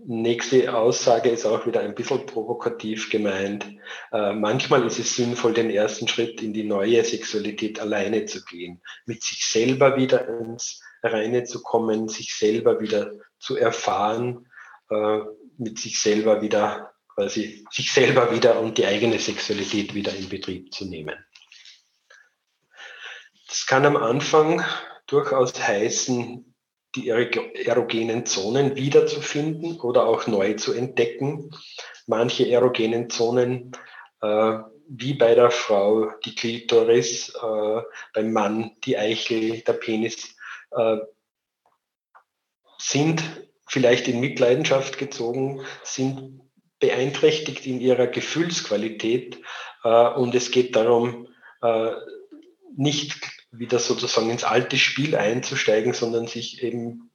Nächste 0.00 0.76
Aussage 0.76 1.28
ist 1.28 1.44
auch 1.44 1.66
wieder 1.66 1.80
ein 1.80 1.94
bisschen 1.94 2.24
provokativ 2.24 3.10
gemeint. 3.10 3.66
Äh, 4.12 4.32
manchmal 4.32 4.86
ist 4.86 5.00
es 5.00 5.16
sinnvoll, 5.16 5.54
den 5.54 5.70
ersten 5.70 6.06
Schritt 6.06 6.40
in 6.40 6.52
die 6.52 6.62
neue 6.62 7.04
Sexualität 7.04 7.80
alleine 7.80 8.24
zu 8.26 8.44
gehen, 8.44 8.80
mit 9.06 9.24
sich 9.24 9.44
selber 9.44 9.96
wieder 9.96 10.28
ins 10.28 10.80
Reine 11.02 11.42
zu 11.44 11.62
kommen, 11.62 12.08
sich 12.08 12.34
selber 12.36 12.80
wieder 12.80 13.12
zu 13.40 13.56
erfahren, 13.56 14.48
äh, 14.88 15.18
mit 15.56 15.80
sich 15.80 15.98
selber 15.98 16.42
wieder 16.42 16.92
quasi 17.12 17.66
sich 17.72 17.92
selber 17.92 18.32
wieder 18.32 18.60
und 18.60 18.78
die 18.78 18.86
eigene 18.86 19.18
Sexualität 19.18 19.94
wieder 19.94 20.14
in 20.14 20.28
Betrieb 20.28 20.72
zu 20.72 20.84
nehmen. 20.84 21.16
Das 23.48 23.66
kann 23.66 23.84
am 23.84 23.96
Anfang 23.96 24.64
durchaus 25.08 25.58
heißen, 25.60 26.54
die 26.94 27.08
erogenen 27.08 28.26
Zonen 28.26 28.76
wiederzufinden 28.76 29.80
oder 29.80 30.06
auch 30.06 30.26
neu 30.26 30.54
zu 30.54 30.72
entdecken. 30.72 31.50
Manche 32.06 32.48
erogenen 32.50 33.10
Zonen, 33.10 33.72
äh, 34.22 34.58
wie 34.88 35.14
bei 35.14 35.34
der 35.34 35.50
Frau 35.50 36.10
die 36.24 36.34
Klitoris, 36.34 37.34
äh, 37.34 37.82
beim 38.14 38.32
Mann 38.32 38.72
die 38.84 38.96
Eichel, 38.96 39.60
der 39.60 39.74
Penis, 39.74 40.34
äh, 40.70 40.96
sind 42.78 43.22
vielleicht 43.66 44.08
in 44.08 44.20
Mitleidenschaft 44.20 44.98
gezogen, 44.98 45.60
sind 45.82 46.40
beeinträchtigt 46.78 47.66
in 47.66 47.80
ihrer 47.80 48.06
Gefühlsqualität 48.06 49.38
äh, 49.84 50.08
und 50.08 50.34
es 50.34 50.50
geht 50.50 50.74
darum, 50.74 51.28
äh, 51.60 51.90
nicht 52.76 53.37
wieder 53.50 53.78
sozusagen 53.78 54.30
ins 54.30 54.44
alte 54.44 54.76
Spiel 54.76 55.16
einzusteigen, 55.16 55.92
sondern 55.92 56.26
sich 56.26 56.62
eben 56.62 57.10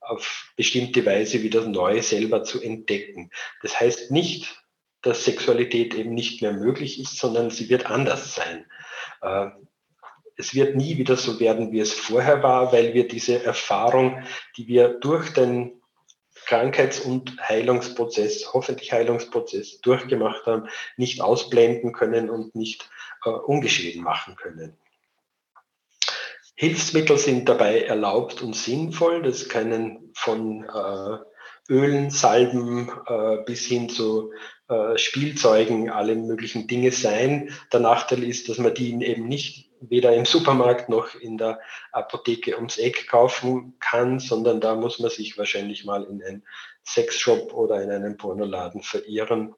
auf 0.00 0.52
bestimmte 0.56 1.06
Weise 1.06 1.42
wieder 1.42 1.66
neu 1.66 2.02
selber 2.02 2.44
zu 2.44 2.60
entdecken. 2.60 3.30
Das 3.62 3.78
heißt 3.80 4.10
nicht, 4.10 4.62
dass 5.00 5.24
Sexualität 5.24 5.94
eben 5.94 6.14
nicht 6.14 6.42
mehr 6.42 6.52
möglich 6.52 7.00
ist, 7.00 7.18
sondern 7.18 7.50
sie 7.50 7.68
wird 7.68 7.86
anders 7.86 8.34
sein. 8.34 8.66
Äh, 9.20 9.48
es 10.36 10.54
wird 10.54 10.76
nie 10.76 10.96
wieder 10.96 11.16
so 11.16 11.40
werden, 11.40 11.72
wie 11.72 11.80
es 11.80 11.92
vorher 11.92 12.42
war, 12.42 12.72
weil 12.72 12.94
wir 12.94 13.06
diese 13.06 13.44
Erfahrung, 13.44 14.22
die 14.56 14.66
wir 14.66 14.88
durch 14.88 15.32
den 15.32 15.82
Krankheits- 16.46 17.00
und 17.00 17.36
Heilungsprozess, 17.40 18.52
hoffentlich 18.52 18.92
Heilungsprozess 18.92 19.80
durchgemacht 19.80 20.46
haben, 20.46 20.68
nicht 20.96 21.20
ausblenden 21.20 21.92
können 21.92 22.30
und 22.30 22.54
nicht 22.54 22.90
äh, 23.24 23.30
ungeschehen 23.30 24.02
machen 24.02 24.36
können. 24.36 24.76
Hilfsmittel 26.54 27.18
sind 27.18 27.48
dabei 27.48 27.82
erlaubt 27.82 28.42
und 28.42 28.54
sinnvoll. 28.54 29.22
Das 29.22 29.48
können 29.48 30.12
von 30.14 30.64
äh, 30.64 31.18
Ölen, 31.72 32.10
Salben 32.10 32.90
äh, 33.06 33.38
bis 33.44 33.64
hin 33.66 33.88
zu 33.88 34.32
äh, 34.68 34.98
Spielzeugen, 34.98 35.90
alle 35.90 36.14
möglichen 36.14 36.66
Dinge 36.66 36.90
sein. 36.90 37.50
Der 37.72 37.80
Nachteil 37.80 38.22
ist, 38.24 38.48
dass 38.48 38.58
man 38.58 38.74
die 38.74 38.92
eben 39.04 39.26
nicht 39.26 39.70
weder 39.80 40.14
im 40.14 40.24
Supermarkt 40.24 40.88
noch 40.88 41.14
in 41.14 41.38
der 41.38 41.60
Apotheke 41.92 42.56
ums 42.56 42.78
Eck 42.78 43.08
kaufen 43.08 43.76
kann, 43.80 44.20
sondern 44.20 44.60
da 44.60 44.74
muss 44.74 44.98
man 44.98 45.10
sich 45.10 45.38
wahrscheinlich 45.38 45.84
mal 45.84 46.04
in 46.04 46.22
einen 46.22 46.46
Sexshop 46.84 47.52
oder 47.52 47.82
in 47.82 47.90
einen 47.90 48.16
Pornoladen 48.16 48.82
verirren, 48.82 49.54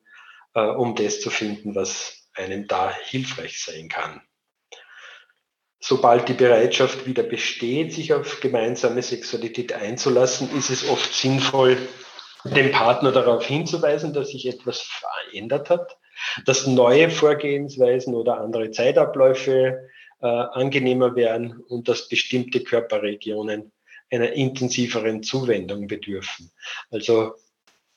äh, 0.54 0.66
um 0.66 0.94
das 0.94 1.20
zu 1.20 1.30
finden, 1.30 1.74
was 1.74 2.28
einem 2.34 2.66
da 2.66 2.92
hilfreich 2.92 3.62
sein 3.62 3.88
kann. 3.88 4.22
Sobald 5.84 6.30
die 6.30 6.32
Bereitschaft 6.34 7.04
wieder 7.04 7.22
besteht, 7.22 7.92
sich 7.92 8.14
auf 8.14 8.40
gemeinsame 8.40 9.02
Sexualität 9.02 9.74
einzulassen, 9.74 10.48
ist 10.56 10.70
es 10.70 10.88
oft 10.88 11.12
sinnvoll, 11.12 11.76
den 12.44 12.72
Partner 12.72 13.12
darauf 13.12 13.44
hinzuweisen, 13.44 14.14
dass 14.14 14.30
sich 14.30 14.46
etwas 14.46 14.80
verändert 14.80 15.68
hat, 15.68 15.98
dass 16.46 16.66
neue 16.66 17.10
Vorgehensweisen 17.10 18.14
oder 18.14 18.40
andere 18.40 18.70
Zeitabläufe 18.70 19.90
äh, 20.22 20.26
angenehmer 20.26 21.16
werden 21.16 21.62
und 21.68 21.86
dass 21.86 22.08
bestimmte 22.08 22.60
Körperregionen 22.60 23.70
einer 24.10 24.32
intensiveren 24.32 25.22
Zuwendung 25.22 25.86
bedürfen. 25.86 26.50
Also 26.90 27.34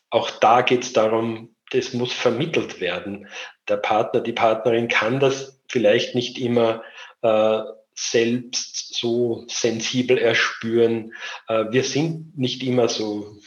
auch 0.09 0.29
da 0.29 0.61
geht 0.61 0.83
es 0.83 0.91
darum, 0.91 1.55
das 1.71 1.93
muss 1.93 2.11
vermittelt 2.11 2.81
werden. 2.81 3.29
Der 3.69 3.77
Partner, 3.77 4.19
die 4.19 4.33
Partnerin 4.33 4.89
kann 4.89 5.21
das 5.21 5.61
vielleicht 5.69 6.15
nicht 6.15 6.37
immer 6.37 6.83
äh, 7.27 7.63
selbst 7.95 8.95
so 8.95 9.45
sensibel 9.47 10.17
erspüren. 10.17 11.13
Äh, 11.47 11.65
wir 11.71 11.83
sind 11.83 12.37
nicht 12.37 12.63
immer 12.63 12.87
so 12.89 13.37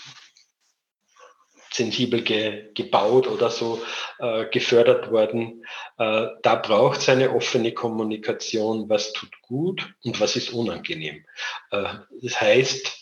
sensibel 1.72 2.22
ge, 2.22 2.72
gebaut 2.74 3.28
oder 3.28 3.50
so 3.50 3.80
äh, 4.18 4.46
gefördert 4.50 5.10
worden. 5.10 5.64
Äh, 5.98 6.26
da 6.42 6.56
braucht 6.56 6.98
es 7.00 7.08
eine 7.08 7.30
offene 7.34 7.72
Kommunikation, 7.72 8.88
was 8.88 9.12
tut 9.12 9.30
gut 9.42 9.94
und 10.04 10.20
was 10.20 10.36
ist 10.36 10.52
unangenehm. 10.52 11.24
Äh, 11.70 11.84
das 12.22 12.40
heißt, 12.40 12.99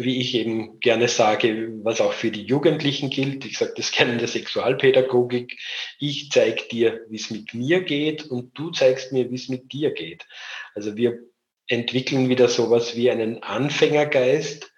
wie 0.00 0.20
ich 0.20 0.34
eben 0.34 0.80
gerne 0.80 1.08
sage, 1.08 1.70
was 1.82 2.00
auch 2.00 2.12
für 2.12 2.30
die 2.30 2.44
Jugendlichen 2.44 3.10
gilt, 3.10 3.44
ich 3.44 3.58
sage 3.58 3.74
das 3.76 3.92
gerne 3.92 4.12
in 4.12 4.18
der 4.18 4.28
Sexualpädagogik, 4.28 5.58
ich 5.98 6.30
zeige 6.30 6.64
dir, 6.68 7.00
wie 7.08 7.16
es 7.16 7.30
mit 7.30 7.54
mir 7.54 7.82
geht 7.82 8.26
und 8.26 8.56
du 8.56 8.70
zeigst 8.70 9.12
mir, 9.12 9.30
wie 9.30 9.36
es 9.36 9.48
mit 9.48 9.72
dir 9.72 9.92
geht. 9.92 10.26
Also 10.74 10.96
wir 10.96 11.18
entwickeln 11.66 12.28
wieder 12.28 12.48
sowas 12.48 12.96
wie 12.96 13.10
einen 13.10 13.42
Anfängergeist, 13.42 14.72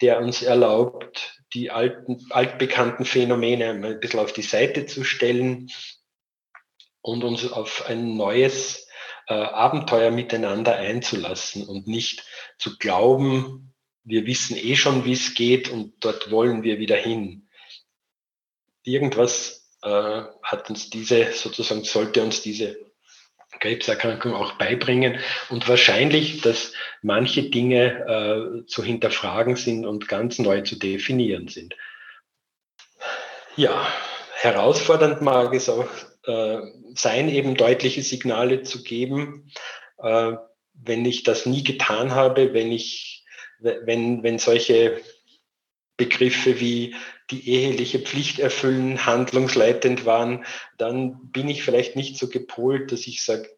der 0.00 0.20
uns 0.20 0.42
erlaubt, 0.42 1.40
die 1.54 1.70
alten, 1.70 2.26
altbekannten 2.30 3.04
Phänomene 3.04 3.70
ein 3.70 4.00
bisschen 4.00 4.20
auf 4.20 4.32
die 4.32 4.42
Seite 4.42 4.86
zu 4.86 5.04
stellen 5.04 5.70
und 7.00 7.24
uns 7.24 7.50
auf 7.50 7.86
ein 7.86 8.16
neues 8.16 8.88
äh, 9.28 9.34
Abenteuer 9.34 10.10
miteinander 10.10 10.76
einzulassen 10.76 11.66
und 11.66 11.86
nicht 11.86 12.24
zu 12.58 12.76
glauben, 12.78 13.72
wir 14.06 14.24
wissen 14.24 14.56
eh 14.56 14.76
schon, 14.76 15.04
wie 15.04 15.12
es 15.12 15.34
geht 15.34 15.68
und 15.68 15.92
dort 16.00 16.30
wollen 16.30 16.62
wir 16.62 16.78
wieder 16.78 16.96
hin. 16.96 17.48
Irgendwas 18.84 19.68
äh, 19.82 20.22
hat 20.42 20.70
uns 20.70 20.90
diese, 20.90 21.32
sozusagen 21.32 21.84
sollte 21.84 22.22
uns 22.22 22.40
diese 22.40 22.78
Krebserkrankung 23.60 24.34
auch 24.34 24.52
beibringen 24.52 25.18
und 25.48 25.68
wahrscheinlich, 25.68 26.40
dass 26.40 26.72
manche 27.02 27.44
Dinge 27.44 28.62
äh, 28.62 28.66
zu 28.66 28.82
hinterfragen 28.82 29.56
sind 29.56 29.86
und 29.86 30.08
ganz 30.08 30.38
neu 30.38 30.60
zu 30.60 30.76
definieren 30.76 31.48
sind. 31.48 31.74
Ja, 33.56 33.86
herausfordernd 34.34 35.22
mag 35.22 35.54
es 35.54 35.68
auch 35.68 35.88
äh, 36.26 36.58
sein, 36.94 37.28
eben 37.28 37.54
deutliche 37.54 38.02
Signale 38.02 38.62
zu 38.62 38.82
geben, 38.82 39.50
äh, 39.98 40.32
wenn 40.74 41.04
ich 41.04 41.22
das 41.22 41.46
nie 41.46 41.64
getan 41.64 42.10
habe, 42.12 42.52
wenn 42.52 42.70
ich, 42.70 43.15
wenn, 43.60 44.22
wenn 44.22 44.38
solche 44.38 45.00
Begriffe 45.96 46.60
wie 46.60 46.94
die 47.30 47.48
eheliche 47.48 47.98
Pflicht 47.98 48.38
erfüllen, 48.38 49.06
handlungsleitend 49.06 50.04
waren, 50.04 50.44
dann 50.76 51.30
bin 51.30 51.48
ich 51.48 51.62
vielleicht 51.62 51.96
nicht 51.96 52.18
so 52.18 52.28
gepolt, 52.28 52.92
dass 52.92 53.06
ich 53.06 53.24
sage, 53.24 53.48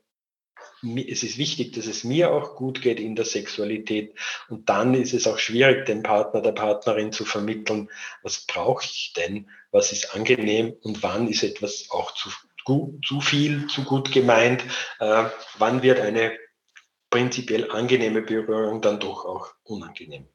es 0.82 1.24
ist 1.24 1.38
wichtig, 1.38 1.72
dass 1.72 1.86
es 1.86 2.04
mir 2.04 2.30
auch 2.30 2.54
gut 2.54 2.82
geht 2.82 3.00
in 3.00 3.16
der 3.16 3.24
Sexualität. 3.24 4.14
Und 4.48 4.68
dann 4.68 4.94
ist 4.94 5.12
es 5.12 5.26
auch 5.26 5.38
schwierig, 5.38 5.86
dem 5.86 6.04
Partner, 6.04 6.40
der 6.40 6.52
Partnerin 6.52 7.12
zu 7.12 7.24
vermitteln, 7.24 7.90
was 8.22 8.46
brauche 8.46 8.84
ich 8.84 9.12
denn, 9.16 9.48
was 9.72 9.90
ist 9.90 10.14
angenehm? 10.14 10.76
Und 10.82 11.02
wann 11.02 11.28
ist 11.28 11.42
etwas 11.42 11.88
auch 11.90 12.12
zu, 12.14 12.30
zu 13.04 13.20
viel, 13.20 13.66
zu 13.66 13.82
gut 13.82 14.12
gemeint, 14.12 14.62
äh, 15.00 15.24
wann 15.58 15.82
wird 15.82 16.00
eine 16.00 16.38
prinzipiell 17.10 17.70
angenehme 17.70 18.22
Berührung 18.22 18.80
dann 18.80 19.00
doch 19.00 19.24
auch 19.24 19.48
unangenehm. 19.62 20.28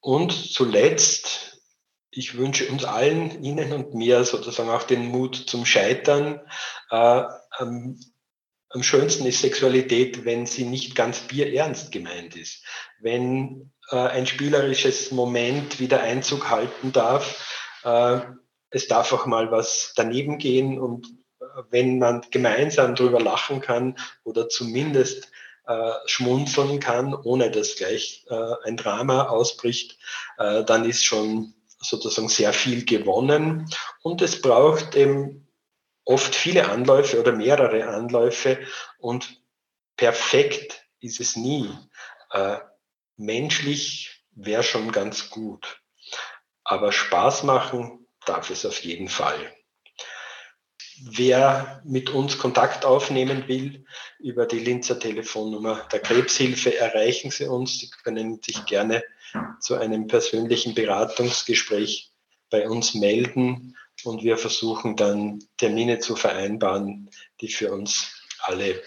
Und 0.00 0.32
zuletzt, 0.32 1.62
ich 2.10 2.36
wünsche 2.36 2.68
uns 2.70 2.84
allen, 2.84 3.42
Ihnen 3.42 3.72
und 3.72 3.94
mir 3.94 4.24
sozusagen 4.24 4.70
auch 4.70 4.82
den 4.82 5.06
Mut 5.06 5.34
zum 5.34 5.64
Scheitern. 5.64 6.40
Äh, 6.90 7.24
am, 7.50 7.98
am 8.68 8.82
schönsten 8.82 9.26
ist 9.26 9.40
Sexualität, 9.40 10.24
wenn 10.24 10.46
sie 10.46 10.64
nicht 10.64 10.94
ganz 10.94 11.20
bierernst 11.20 11.90
gemeint 11.90 12.36
ist. 12.36 12.64
Wenn 13.00 13.72
äh, 13.90 13.96
ein 13.96 14.26
spielerisches 14.26 15.10
Moment 15.10 15.80
wieder 15.80 16.00
Einzug 16.00 16.50
halten 16.50 16.92
darf. 16.92 17.80
Äh, 17.84 18.20
es 18.70 18.88
darf 18.88 19.12
auch 19.12 19.26
mal 19.26 19.50
was 19.50 19.92
daneben 19.94 20.38
gehen 20.38 20.80
und 20.80 21.06
wenn 21.70 21.98
man 21.98 22.22
gemeinsam 22.30 22.94
drüber 22.94 23.20
lachen 23.20 23.60
kann 23.60 23.96
oder 24.24 24.48
zumindest 24.48 25.30
äh, 25.66 25.92
schmunzeln 26.06 26.80
kann, 26.80 27.14
ohne 27.14 27.50
dass 27.50 27.76
gleich 27.76 28.26
äh, 28.28 28.54
ein 28.64 28.76
Drama 28.76 29.28
ausbricht, 29.28 29.98
äh, 30.38 30.64
dann 30.64 30.84
ist 30.84 31.04
schon 31.04 31.54
sozusagen 31.78 32.28
sehr 32.28 32.52
viel 32.52 32.84
gewonnen. 32.84 33.68
Und 34.02 34.22
es 34.22 34.40
braucht 34.40 34.94
eben 34.94 35.48
oft 36.04 36.34
viele 36.34 36.68
Anläufe 36.68 37.18
oder 37.18 37.32
mehrere 37.32 37.86
Anläufe 37.88 38.58
und 38.98 39.40
perfekt 39.96 40.86
ist 41.00 41.20
es 41.20 41.36
nie. 41.36 41.70
Äh, 42.30 42.58
menschlich 43.16 44.24
wäre 44.32 44.62
schon 44.62 44.92
ganz 44.92 45.30
gut. 45.30 45.80
Aber 46.64 46.92
Spaß 46.92 47.44
machen 47.44 48.06
darf 48.26 48.50
es 48.50 48.64
auf 48.66 48.82
jeden 48.82 49.08
Fall. 49.08 49.54
Wer 51.02 51.82
mit 51.84 52.10
uns 52.10 52.38
Kontakt 52.38 52.84
aufnehmen 52.84 53.48
will, 53.48 53.84
über 54.20 54.46
die 54.46 54.60
Linzer 54.60 54.98
Telefonnummer 54.98 55.88
der 55.92 56.00
Krebshilfe 56.00 56.76
erreichen 56.76 57.30
Sie 57.30 57.46
uns. 57.46 57.80
Sie 57.80 57.90
können 58.04 58.40
sich 58.42 58.64
gerne 58.66 59.02
zu 59.60 59.74
einem 59.74 60.06
persönlichen 60.06 60.74
Beratungsgespräch 60.74 62.12
bei 62.50 62.68
uns 62.68 62.94
melden 62.94 63.76
und 64.04 64.22
wir 64.22 64.36
versuchen 64.36 64.96
dann 64.96 65.40
Termine 65.56 65.98
zu 65.98 66.14
vereinbaren, 66.14 67.10
die 67.40 67.48
für 67.48 67.72
uns 67.72 68.12
alle 68.40 68.80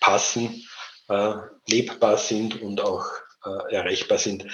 passen, 0.00 0.64
äh, 1.08 1.34
lebbar 1.68 2.16
sind 2.16 2.62
und 2.62 2.80
auch 2.80 3.06
äh, 3.44 3.74
erreichbar 3.74 4.18
sind. 4.18 4.46